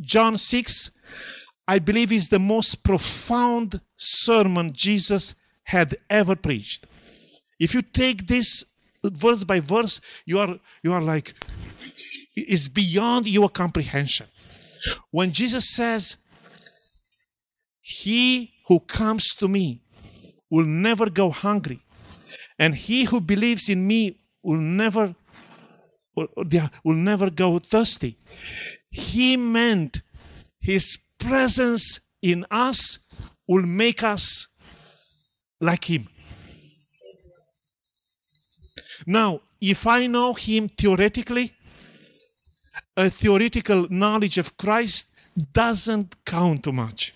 John 0.00 0.36
6, 0.36 0.90
I 1.66 1.78
believe, 1.78 2.12
is 2.12 2.28
the 2.28 2.38
most 2.38 2.82
profound 2.82 3.80
sermon 3.96 4.70
Jesus 4.72 5.34
had 5.64 5.96
ever 6.10 6.36
preached. 6.36 6.86
If 7.58 7.74
you 7.74 7.82
take 7.82 8.26
this 8.26 8.64
verse 9.02 9.44
by 9.44 9.60
verse, 9.60 10.00
you 10.26 10.38
are 10.38 10.58
you 10.82 10.92
are 10.92 11.02
like 11.02 11.34
it's 12.36 12.68
beyond 12.68 13.26
your 13.26 13.48
comprehension. 13.48 14.26
When 15.10 15.32
Jesus 15.32 15.70
says, 15.70 16.18
He 17.80 18.52
who 18.66 18.80
comes 18.80 19.34
to 19.36 19.48
me 19.48 19.80
will 20.50 20.66
never 20.66 21.08
go 21.08 21.30
hungry, 21.30 21.80
and 22.58 22.74
he 22.74 23.04
who 23.04 23.20
believes 23.20 23.68
in 23.68 23.86
me 23.86 24.18
will 24.42 24.60
never 24.60 25.14
will, 26.14 26.28
will 26.84 26.94
never 26.94 27.30
go 27.30 27.58
thirsty. 27.58 28.18
He 28.90 29.36
meant 29.36 30.02
his 30.60 30.98
presence 31.26 32.00
in 32.22 32.44
us 32.50 32.98
will 33.46 33.66
make 33.66 34.02
us 34.02 34.48
like 35.60 35.84
him. 35.84 36.08
Now, 39.06 39.40
if 39.60 39.86
I 39.86 40.06
know 40.06 40.34
him 40.34 40.68
theoretically, 40.68 41.52
a 42.96 43.10
theoretical 43.10 43.86
knowledge 43.90 44.38
of 44.38 44.56
Christ 44.56 45.08
doesn't 45.52 46.24
count 46.24 46.64
too 46.64 46.72
much. 46.72 47.14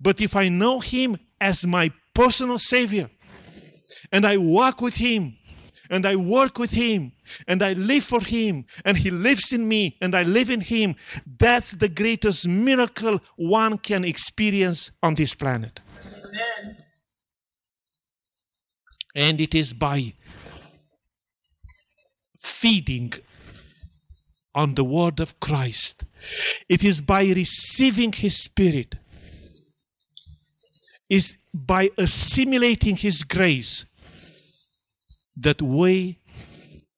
But 0.00 0.20
if 0.20 0.36
I 0.36 0.48
know 0.48 0.80
him 0.80 1.18
as 1.40 1.66
my 1.66 1.90
personal 2.14 2.58
savior, 2.58 3.10
and 4.10 4.26
I 4.26 4.36
walk 4.36 4.80
with 4.80 4.96
him, 4.96 5.36
and 5.92 6.06
I 6.06 6.16
work 6.16 6.58
with 6.58 6.70
him, 6.70 7.12
and 7.46 7.62
I 7.62 7.74
live 7.74 8.02
for 8.02 8.22
him, 8.22 8.64
and 8.82 8.96
he 8.96 9.10
lives 9.10 9.52
in 9.52 9.68
me, 9.68 9.98
and 10.00 10.14
I 10.14 10.22
live 10.22 10.48
in 10.48 10.62
him, 10.62 10.96
that's 11.38 11.72
the 11.72 11.88
greatest 11.90 12.48
miracle 12.48 13.20
one 13.36 13.76
can 13.76 14.02
experience 14.02 14.90
on 15.02 15.14
this 15.14 15.34
planet. 15.34 15.80
Amen. 16.06 16.76
And 19.14 19.38
it 19.38 19.54
is 19.54 19.74
by 19.74 20.14
feeding 22.40 23.12
on 24.54 24.74
the 24.74 24.84
word 24.84 25.20
of 25.20 25.38
Christ, 25.40 26.04
it 26.70 26.82
is 26.82 27.02
by 27.02 27.24
receiving 27.24 28.12
his 28.12 28.42
spirit, 28.42 28.96
is 31.10 31.36
by 31.52 31.90
assimilating 31.98 32.96
his 32.96 33.24
grace 33.24 33.84
that 35.36 35.62
we 35.62 36.18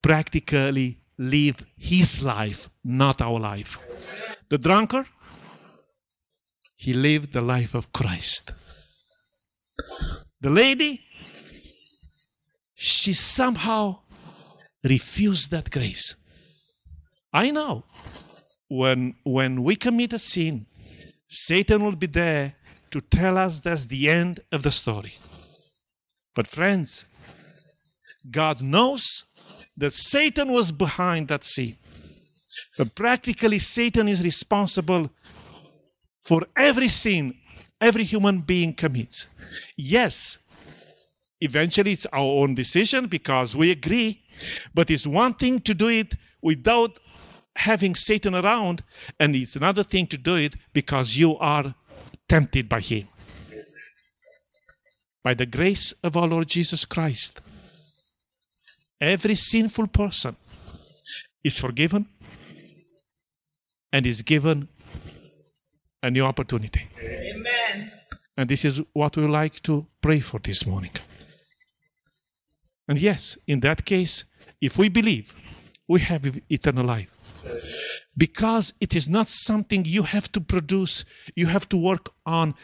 practically 0.02 1.00
live 1.18 1.64
his 1.76 2.22
life, 2.22 2.68
not 2.82 3.20
our 3.20 3.38
life. 3.38 3.78
The 4.48 4.58
drunkard, 4.58 5.06
he 6.76 6.92
lived 6.92 7.32
the 7.32 7.40
life 7.40 7.74
of 7.74 7.92
Christ. 7.92 8.52
The 10.40 10.50
lady, 10.50 11.04
she 12.74 13.12
somehow 13.12 14.00
refused 14.82 15.50
that 15.52 15.70
grace. 15.70 16.16
I 17.32 17.50
know 17.50 17.84
when 18.68 19.14
when 19.24 19.62
we 19.62 19.76
commit 19.76 20.12
a 20.12 20.18
sin, 20.18 20.66
Satan 21.28 21.82
will 21.82 21.96
be 21.96 22.06
there 22.06 22.54
to 22.90 23.00
tell 23.00 23.38
us 23.38 23.60
that's 23.60 23.86
the 23.86 24.08
end 24.08 24.40
of 24.52 24.62
the 24.62 24.70
story. 24.70 25.14
But 26.34 26.46
friends, 26.46 27.06
God 28.30 28.62
knows 28.62 29.24
that 29.76 29.92
Satan 29.92 30.52
was 30.52 30.72
behind 30.72 31.28
that 31.28 31.44
sin. 31.44 31.76
But 32.78 32.94
practically, 32.94 33.58
Satan 33.58 34.08
is 34.08 34.22
responsible 34.22 35.10
for 36.22 36.42
every 36.56 36.88
sin 36.88 37.34
every 37.84 38.04
human 38.04 38.40
being 38.40 38.72
commits. 38.72 39.28
Yes, 39.76 40.38
eventually 41.40 41.92
it's 41.92 42.06
our 42.06 42.42
own 42.42 42.54
decision 42.54 43.06
because 43.06 43.54
we 43.54 43.70
agree, 43.70 44.22
but 44.72 44.90
it's 44.90 45.06
one 45.06 45.34
thing 45.34 45.60
to 45.60 45.74
do 45.74 45.88
it 45.88 46.14
without 46.40 46.98
having 47.56 47.94
Satan 47.94 48.34
around, 48.34 48.82
and 49.20 49.36
it's 49.36 49.54
another 49.54 49.82
thing 49.84 50.06
to 50.08 50.18
do 50.18 50.34
it 50.36 50.56
because 50.72 51.16
you 51.16 51.36
are 51.38 51.74
tempted 52.28 52.68
by 52.68 52.80
him. 52.80 53.06
By 55.22 55.34
the 55.34 55.46
grace 55.46 55.92
of 56.02 56.16
our 56.16 56.26
Lord 56.26 56.48
Jesus 56.48 56.84
Christ, 56.84 57.40
every 59.00 59.34
sinful 59.34 59.88
person 59.88 60.36
is 61.42 61.58
forgiven 61.58 62.06
and 63.92 64.06
is 64.06 64.22
given 64.22 64.68
a 66.02 66.10
new 66.10 66.24
opportunity. 66.24 66.88
Amen. 66.98 67.92
And 68.36 68.48
this 68.48 68.64
is 68.64 68.80
what 68.92 69.16
we 69.16 69.26
like 69.26 69.62
to 69.62 69.86
pray 70.00 70.20
for 70.20 70.40
this 70.40 70.66
morning. 70.66 70.90
And 72.88 72.98
yes, 72.98 73.38
in 73.46 73.60
that 73.60 73.84
case, 73.84 74.24
if 74.60 74.76
we 74.78 74.88
believe, 74.88 75.34
we 75.88 76.00
have 76.00 76.40
eternal 76.50 76.84
life. 76.84 77.10
Because 78.16 78.74
it 78.80 78.94
is 78.94 79.08
not 79.08 79.28
something 79.28 79.84
you 79.84 80.02
have 80.02 80.30
to 80.32 80.40
produce, 80.40 81.04
you 81.36 81.46
have 81.46 81.68
to 81.70 81.76
work 81.76 82.10
on. 82.26 82.54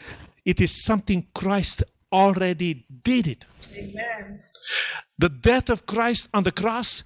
It 0.45 0.59
is 0.59 0.83
something 0.83 1.27
Christ 1.33 1.83
already 2.11 2.85
did 3.03 3.27
it. 3.27 3.45
Amen. 3.75 4.41
The 5.17 5.29
death 5.29 5.69
of 5.69 5.85
Christ 5.85 6.29
on 6.33 6.43
the 6.43 6.51
cross 6.51 7.03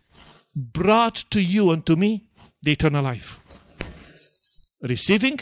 brought 0.55 1.15
to 1.31 1.41
you 1.41 1.71
and 1.71 1.85
to 1.85 1.95
me 1.95 2.23
the 2.61 2.71
eternal 2.71 3.03
life. 3.03 3.39
Receiving 4.81 5.39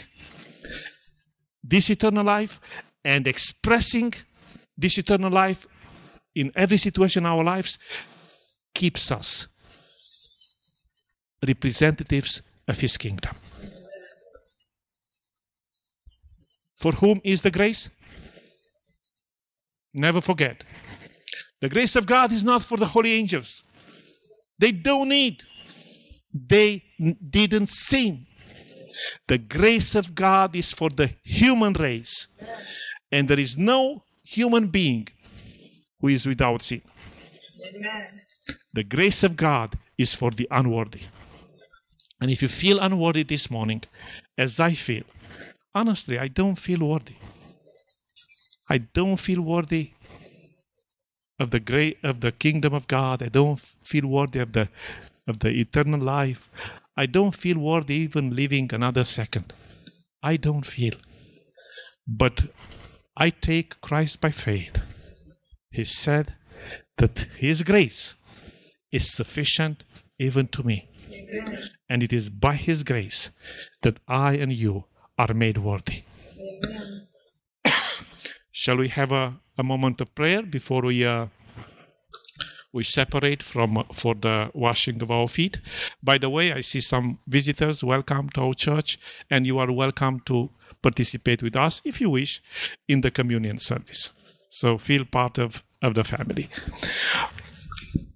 this 1.62 1.90
eternal 1.90 2.24
life 2.24 2.60
and 3.04 3.26
expressing 3.26 4.12
this 4.76 4.98
eternal 4.98 5.30
life 5.30 5.66
in 6.34 6.50
every 6.56 6.78
situation 6.78 7.22
in 7.22 7.26
our 7.26 7.44
lives 7.44 7.78
keeps 8.74 9.12
us 9.12 9.46
representatives 11.46 12.42
of 12.66 12.80
His 12.80 12.96
kingdom. 12.96 13.34
For 16.76 16.92
whom 16.92 17.20
is 17.24 17.42
the 17.42 17.50
grace? 17.50 17.88
Never 19.92 20.20
forget. 20.20 20.64
The 21.64 21.70
grace 21.70 21.96
of 21.96 22.04
God 22.04 22.30
is 22.30 22.44
not 22.44 22.62
for 22.62 22.76
the 22.76 22.84
holy 22.84 23.12
angels. 23.12 23.64
They 24.58 24.70
don't 24.70 25.08
need. 25.08 25.44
They 26.30 26.82
didn't 27.30 27.70
sin. 27.70 28.26
The 29.28 29.38
grace 29.38 29.94
of 29.94 30.14
God 30.14 30.54
is 30.54 30.74
for 30.74 30.90
the 30.90 31.14
human 31.22 31.72
race. 31.72 32.28
And 33.10 33.28
there 33.28 33.40
is 33.40 33.56
no 33.56 34.02
human 34.22 34.66
being 34.66 35.08
who 36.02 36.08
is 36.08 36.26
without 36.26 36.60
sin. 36.60 36.82
Amen. 37.74 38.20
The 38.74 38.84
grace 38.84 39.24
of 39.24 39.34
God 39.34 39.78
is 39.96 40.14
for 40.14 40.32
the 40.32 40.46
unworthy. 40.50 41.04
And 42.20 42.30
if 42.30 42.42
you 42.42 42.48
feel 42.48 42.78
unworthy 42.78 43.22
this 43.22 43.50
morning, 43.50 43.80
as 44.36 44.60
I 44.60 44.74
feel, 44.74 45.04
honestly, 45.74 46.18
I 46.18 46.28
don't 46.28 46.56
feel 46.56 46.86
worthy. 46.86 47.16
I 48.68 48.76
don't 48.76 49.16
feel 49.16 49.40
worthy 49.40 49.93
of 51.38 51.50
the 51.50 51.60
great 51.60 51.98
of 52.02 52.20
the 52.20 52.32
kingdom 52.32 52.74
of 52.74 52.86
God. 52.86 53.22
I 53.22 53.28
don't 53.28 53.58
feel 53.58 54.06
worthy 54.06 54.40
of 54.40 54.52
the 54.52 54.68
of 55.26 55.38
the 55.40 55.50
eternal 55.50 56.00
life. 56.00 56.50
I 56.96 57.06
don't 57.06 57.34
feel 57.34 57.58
worthy 57.58 57.94
even 57.96 58.36
living 58.36 58.70
another 58.72 59.04
second. 59.04 59.52
I 60.22 60.36
don't 60.36 60.66
feel. 60.66 60.94
But 62.06 62.44
I 63.16 63.30
take 63.30 63.80
Christ 63.80 64.20
by 64.20 64.30
faith. 64.30 64.80
He 65.70 65.84
said 65.84 66.34
that 66.98 67.26
His 67.38 67.62
grace 67.62 68.14
is 68.92 69.12
sufficient 69.12 69.84
even 70.18 70.46
to 70.48 70.62
me. 70.62 70.88
Amen. 71.10 71.70
And 71.88 72.02
it 72.02 72.12
is 72.12 72.30
by 72.30 72.54
His 72.54 72.84
grace 72.84 73.30
that 73.82 73.98
I 74.06 74.34
and 74.34 74.52
you 74.52 74.84
are 75.18 75.34
made 75.34 75.58
worthy. 75.58 76.02
Shall 78.52 78.76
we 78.76 78.88
have 78.88 79.12
a, 79.12 79.34
a 79.56 79.62
moment 79.62 80.00
of 80.00 80.14
prayer 80.14 80.42
before 80.42 80.82
we 80.82 81.04
uh, 81.04 81.26
we 82.72 82.82
separate 82.82 83.42
from 83.42 83.84
for 83.92 84.14
the 84.14 84.50
washing 84.52 85.02
of 85.02 85.10
our 85.10 85.28
feet? 85.28 85.60
By 86.02 86.18
the 86.18 86.28
way, 86.28 86.52
I 86.52 86.60
see 86.60 86.80
some 86.80 87.18
visitors. 87.26 87.84
Welcome 87.84 88.30
to 88.30 88.42
our 88.42 88.54
church, 88.54 88.98
and 89.30 89.46
you 89.46 89.58
are 89.58 89.70
welcome 89.72 90.20
to 90.26 90.50
participate 90.82 91.42
with 91.42 91.56
us 91.56 91.80
if 91.84 92.00
you 92.00 92.10
wish 92.10 92.42
in 92.88 93.00
the 93.00 93.10
communion 93.10 93.58
service. 93.58 94.12
So 94.48 94.78
feel 94.78 95.04
part 95.04 95.38
of, 95.38 95.62
of 95.82 95.94
the 95.94 96.04
family. 96.04 96.48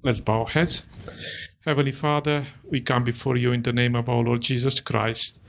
Let's 0.02 0.20
bow 0.20 0.40
our 0.40 0.46
heads. 0.46 0.82
Heavenly 1.64 1.92
Father, 1.92 2.46
we 2.70 2.80
come 2.80 3.04
before 3.04 3.36
you 3.36 3.52
in 3.52 3.62
the 3.62 3.72
name 3.72 3.94
of 3.94 4.08
our 4.08 4.22
Lord 4.22 4.42
Jesus 4.42 4.80
Christ 4.80 5.40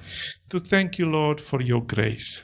to 0.49 0.59
thank 0.59 0.97
you, 0.99 1.05
Lord, 1.05 1.39
for 1.39 1.61
your 1.61 1.81
grace. 1.81 2.43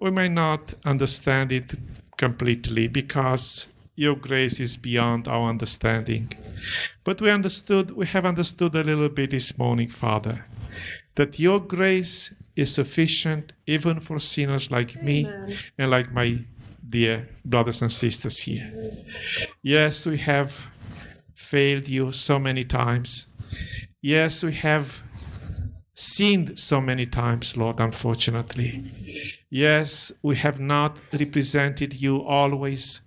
We 0.00 0.10
may 0.10 0.28
not 0.28 0.74
understand 0.84 1.52
it 1.52 1.74
completely 2.26 2.86
because 2.86 3.66
your 3.96 4.14
grace 4.14 4.60
is 4.60 4.76
beyond 4.76 5.26
our 5.26 5.48
understanding. 5.50 6.32
But 7.02 7.20
we 7.20 7.28
understood, 7.30 7.90
we 7.90 8.06
have 8.06 8.24
understood 8.24 8.76
a 8.76 8.84
little 8.84 9.08
bit 9.08 9.30
this 9.30 9.58
morning, 9.58 9.88
Father, 9.88 10.46
that 11.16 11.40
your 11.40 11.58
grace 11.58 12.32
is 12.54 12.72
sufficient 12.72 13.52
even 13.66 13.98
for 13.98 14.20
sinners 14.20 14.70
like 14.70 15.02
me 15.02 15.28
and 15.78 15.90
like 15.90 16.12
my 16.12 16.28
dear 16.88 17.28
brothers 17.44 17.82
and 17.82 17.90
sisters 17.90 18.38
here. 18.42 18.70
Yes, 19.62 20.06
we 20.06 20.18
have 20.18 20.68
failed 21.34 21.88
you 21.88 22.12
so 22.12 22.38
many 22.38 22.64
times. 22.64 23.26
Yes, 24.00 24.44
we 24.44 24.52
have 24.52 25.02
sinned 26.16 26.58
so 26.58 26.80
many 26.80 27.06
times, 27.06 27.56
Lord, 27.56 27.80
unfortunately. 27.80 28.92
Yes, 29.50 30.12
we 30.22 30.36
have 30.36 30.60
not 30.60 30.98
represented 31.12 32.00
you 32.00 32.22
always 32.22 33.02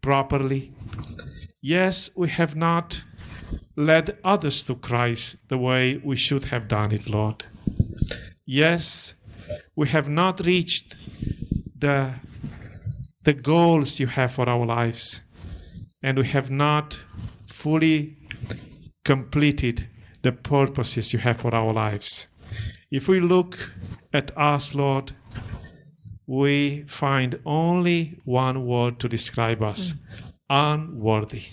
properly. 0.00 0.72
Yes, 1.60 2.10
we 2.14 2.28
have 2.28 2.54
not 2.54 3.02
led 3.76 4.18
others 4.22 4.62
to 4.64 4.74
Christ 4.74 5.36
the 5.48 5.58
way 5.58 6.00
we 6.04 6.16
should 6.16 6.46
have 6.46 6.68
done 6.68 6.92
it, 6.92 7.08
Lord. 7.08 7.44
Yes, 8.44 9.14
we 9.74 9.88
have 9.88 10.08
not 10.08 10.40
reached 10.40 10.96
the, 11.78 12.14
the 13.22 13.34
goals 13.34 14.00
you 14.00 14.06
have 14.06 14.32
for 14.32 14.48
our 14.48 14.66
lives, 14.66 15.22
and 16.02 16.18
we 16.18 16.26
have 16.26 16.50
not 16.50 17.04
fully 17.46 18.16
completed 19.04 19.88
the 20.26 20.32
purposes 20.32 21.12
you 21.12 21.20
have 21.20 21.36
for 21.36 21.54
our 21.54 21.72
lives. 21.72 22.26
If 22.90 23.08
we 23.08 23.20
look 23.20 23.72
at 24.12 24.36
us, 24.36 24.74
Lord, 24.74 25.12
we 26.26 26.82
find 26.88 27.38
only 27.46 28.18
one 28.24 28.66
word 28.66 28.98
to 29.00 29.08
describe 29.08 29.62
us 29.62 29.94
unworthy. 30.50 31.44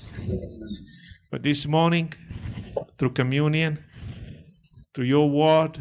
But 1.30 1.43
this 1.43 1.67
morning, 1.67 2.13
through 2.97 3.11
communion, 3.11 3.78
through 4.95 5.05
your 5.05 5.30
word, 5.30 5.78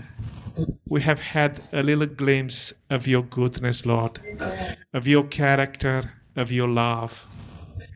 we 0.86 1.00
have 1.00 1.20
had 1.20 1.62
a 1.72 1.82
little 1.82 2.04
glimpse 2.04 2.74
of 2.90 3.06
your 3.06 3.22
goodness, 3.22 3.86
Lord, 3.86 4.20
of 4.92 5.06
your 5.06 5.24
character, 5.24 6.12
of 6.36 6.52
your 6.52 6.68
love. 6.68 7.26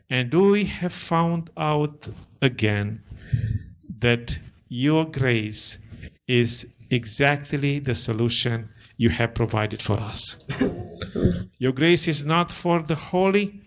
And 0.08 0.32
we 0.32 0.64
have 0.64 0.94
found 0.94 1.50
out 1.54 2.08
again 2.40 3.02
that 3.98 4.38
your 4.68 5.04
grace 5.04 5.78
is 6.26 6.66
exactly 6.90 7.78
the 7.78 7.94
solution 7.94 8.68
you 8.96 9.10
have 9.10 9.34
provided 9.34 9.82
for 9.82 9.98
us. 10.00 10.38
Your 11.58 11.72
grace 11.72 12.08
is 12.08 12.24
not 12.24 12.50
for 12.50 12.82
the 12.82 12.94
holy, 12.94 13.60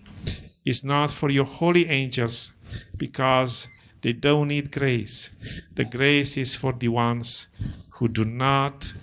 it's 0.66 0.84
not 0.84 1.12
for 1.12 1.30
your 1.30 1.46
holy 1.46 1.88
angels, 1.90 2.54
because 2.98 3.68
they 4.02 4.14
don't 4.14 4.50
need 4.50 4.72
grace. 4.72 5.32
The 5.74 5.86
grace 5.86 6.38
is 6.38 6.56
for 6.56 6.74
the 6.74 6.90
ones 6.90 7.48
who 7.92 8.08
do 8.08 8.26
not 8.26 8.94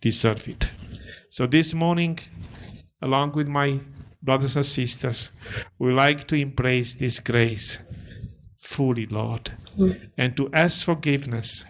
deserve 0.00 0.48
it. 0.48 0.70
So 1.28 1.46
this 1.46 1.74
morning, 1.74 2.18
along 3.00 3.32
with 3.32 3.48
my 3.48 3.80
brothers 4.22 4.56
and 4.56 4.66
sisters, 4.66 5.30
we 5.78 5.92
like 5.92 6.26
to 6.28 6.36
embrace 6.36 6.94
this 6.94 7.20
grace 7.20 7.78
fully, 8.72 9.06
Lord, 9.06 9.50
hmm. 9.76 9.92
and 10.16 10.36
to 10.36 10.50
ask 10.52 10.86
forgiveness. 10.86 11.64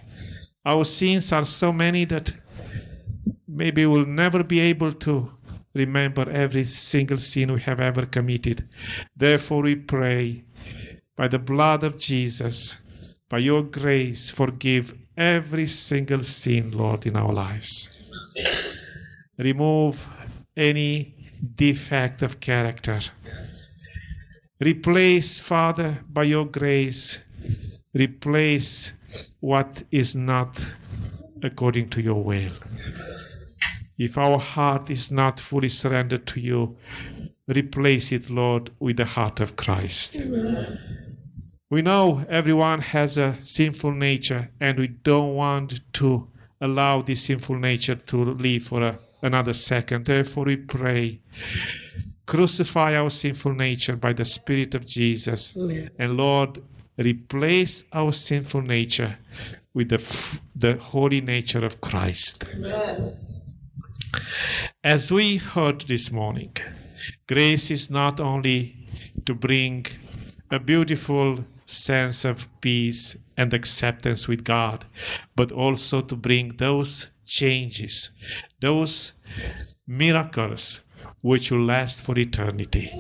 Our 0.65 0.85
sins 0.85 1.33
are 1.33 1.45
so 1.45 1.73
many 1.73 2.05
that 2.07 2.33
maybe 3.49 3.85
we'll 3.87 4.07
never 4.07 4.43
be 4.45 4.61
able 4.61 4.93
to 4.93 5.33
remember 5.75 6.31
every 6.31 6.65
single 6.65 7.19
sin 7.19 7.53
we 7.53 7.61
have 7.61 7.81
ever 7.81 8.07
committed. 8.07 8.69
Therefore, 9.17 9.63
we 9.63 9.77
pray 9.77 10.45
by 11.17 11.29
the 11.29 11.39
blood 11.39 11.85
of 11.85 11.99
Jesus, 11.99 12.79
by 13.29 13.39
your 13.39 13.63
grace, 13.63 14.31
forgive 14.31 14.95
every 15.17 15.67
single 15.67 16.23
sin, 16.23 16.71
Lord, 16.71 17.07
in 17.07 17.17
our 17.17 17.33
lives. 17.33 17.91
Remove 19.39 20.07
any 20.57 21.15
defect 21.55 22.23
of 22.23 22.41
character. 22.41 23.01
Replace, 24.65 25.41
Father, 25.41 25.99
by 26.09 26.23
your 26.23 26.45
grace, 26.45 27.19
replace 27.93 28.93
what 29.41 29.83
is 29.91 30.15
not 30.15 30.65
according 31.43 31.89
to 31.89 32.01
your 32.01 32.23
will. 32.23 32.53
If 33.99 34.17
our 34.17 34.39
heart 34.39 34.89
is 34.89 35.11
not 35.11 35.41
fully 35.41 35.69
surrendered 35.69 36.29
to 36.29 36.41
you, 36.41 36.77
replace 37.49 38.13
it, 38.13 38.31
Lord, 38.31 38.71
with 38.79 38.99
the 38.99 39.05
heart 39.05 39.41
of 39.41 39.57
Christ. 39.57 40.23
We 41.69 41.83
know 41.83 42.25
everyone 42.29 42.83
has 42.83 43.19
a 43.19 43.39
sinful 43.43 43.93
nature, 43.93 44.51
and 44.61 44.79
we 44.79 44.87
don't 44.87 45.35
want 45.35 45.81
to 45.95 46.29
allow 46.61 47.03
this 47.03 47.25
sinful 47.25 47.59
nature 47.59 47.97
to 47.97 48.17
live 48.17 48.63
for 48.63 48.83
a, 48.83 48.99
another 49.23 49.55
second. 49.55 50.05
Therefore, 50.05 50.45
we 50.45 50.57
pray. 50.57 51.21
Crucify 52.33 52.97
our 52.97 53.11
sinful 53.11 53.53
nature 53.53 53.95
by 53.95 54.15
the 54.15 54.25
Spirit 54.25 54.75
of 54.75 54.87
Jesus. 54.87 55.55
And 55.99 56.17
Lord, 56.17 56.63
replace 56.97 57.85
our 57.93 58.11
sinful 58.11 58.63
nature 58.63 59.19
with 59.75 59.91
the, 59.91 59.97
f- 59.97 60.41
the 60.57 60.79
holy 60.79 61.21
nature 61.21 61.63
of 61.63 61.83
Christ. 61.83 62.47
As 64.83 65.13
we 65.13 65.37
heard 65.37 65.83
this 65.83 66.11
morning, 66.11 66.57
grace 67.27 67.71
is 67.71 67.91
not 67.91 68.19
only 68.19 68.77
to 69.27 69.35
bring 69.35 69.85
a 70.51 70.59
beautiful 70.59 71.45
sense 71.67 72.25
of 72.25 72.49
peace 72.63 73.15
and 73.37 73.53
acceptance 73.53 74.27
with 74.27 74.43
God, 74.43 74.87
but 75.37 75.53
also 75.53 76.01
to 76.01 76.17
bring 76.17 76.57
those 76.57 77.11
changes, 77.27 78.11
those 78.59 79.13
miracles 79.87 80.81
which 81.23 81.51
will 81.51 81.65
last 81.65 82.03
for 82.05 82.19
eternity. 82.19 82.91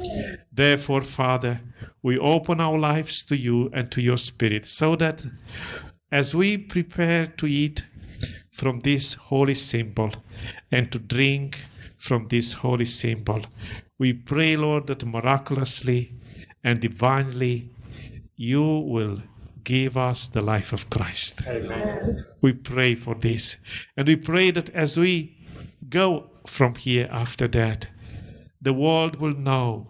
Therefore, 0.52 1.02
Father, 1.02 1.60
we 2.02 2.18
open 2.18 2.60
our 2.60 2.78
lives 2.78 3.24
to 3.24 3.36
you 3.36 3.70
and 3.72 3.90
to 3.90 4.00
your 4.00 4.16
Spirit 4.16 4.64
so 4.64 4.96
that 4.96 5.26
as 6.10 6.34
we 6.34 6.56
prepare 6.56 7.26
to 7.26 7.46
eat 7.46 7.86
from 8.50 8.80
this 8.80 9.14
holy 9.14 9.54
symbol 9.54 10.12
and 10.70 10.90
to 10.92 10.98
drink 10.98 11.66
from 11.98 12.28
this 12.28 12.54
holy 12.54 12.84
symbol, 12.84 13.42
we 13.98 14.12
pray, 14.12 14.56
Lord, 14.56 14.86
that 14.86 15.04
miraculously 15.04 16.14
and 16.64 16.80
divinely 16.80 17.70
you 18.36 18.62
will 18.62 19.18
give 19.64 19.96
us 19.96 20.28
the 20.28 20.42
life 20.42 20.72
of 20.72 20.90
Christ. 20.90 21.42
Amen. 21.46 22.24
We 22.40 22.52
pray 22.52 22.94
for 22.94 23.14
this. 23.14 23.56
And 23.96 24.08
we 24.08 24.16
pray 24.16 24.50
that 24.50 24.70
as 24.70 24.98
we 24.98 25.36
go 25.88 26.30
from 26.46 26.74
here 26.74 27.08
after 27.10 27.46
that, 27.48 27.86
the 28.62 28.72
world 28.72 29.16
will 29.16 29.34
know 29.34 29.88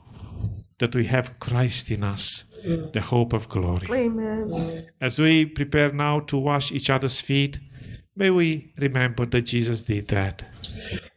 that 0.78 0.94
we 0.96 1.04
have 1.04 1.38
Christ 1.38 1.90
in 1.90 2.02
us, 2.02 2.44
the 2.64 3.00
hope 3.00 3.32
of 3.32 3.48
glory. 3.48 3.86
Amen. 3.90 4.88
As 5.00 5.18
we 5.18 5.44
prepare 5.46 5.92
now 5.92 6.20
to 6.20 6.36
wash 6.38 6.72
each 6.72 6.90
other's 6.90 7.20
feet, 7.20 7.60
may 8.16 8.30
we 8.30 8.72
remember 8.78 9.26
that 9.26 9.42
Jesus 9.42 9.82
did 9.82 10.08
that. 10.08 10.44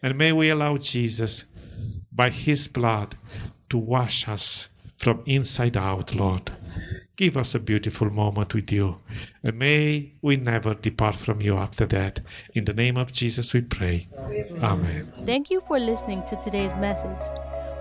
And 0.03 0.18
may 0.18 0.34
we 0.34 0.49
allow 0.49 0.78
Jesus, 0.78 1.45
by 2.12 2.30
his 2.30 2.68
blood, 2.68 3.18
to 3.70 3.78
wash 3.78 4.28
us 4.28 4.70
from 4.97 5.24
inside 5.26 5.78
out, 5.78 6.14
Lord. 6.14 6.51
Give 7.16 7.38
us 7.38 7.56
a 7.56 7.60
beautiful 7.60 8.10
moment 8.10 8.53
with 8.53 8.72
you. 8.72 8.99
And 9.41 9.58
may 9.58 10.14
we 10.22 10.36
never 10.36 10.74
depart 10.74 11.16
from 11.16 11.41
you 11.41 11.56
after 11.58 11.86
that. 11.88 12.20
In 12.53 12.66
the 12.66 12.74
name 12.74 12.97
of 12.97 13.14
Jesus 13.14 13.53
we 13.53 13.62
pray. 13.62 14.10
Amen. 14.62 15.12
Thank 15.26 15.49
you 15.49 15.64
for 15.66 15.80
listening 15.80 16.24
to 16.26 16.36
today's 16.43 16.76
message. 16.76 17.44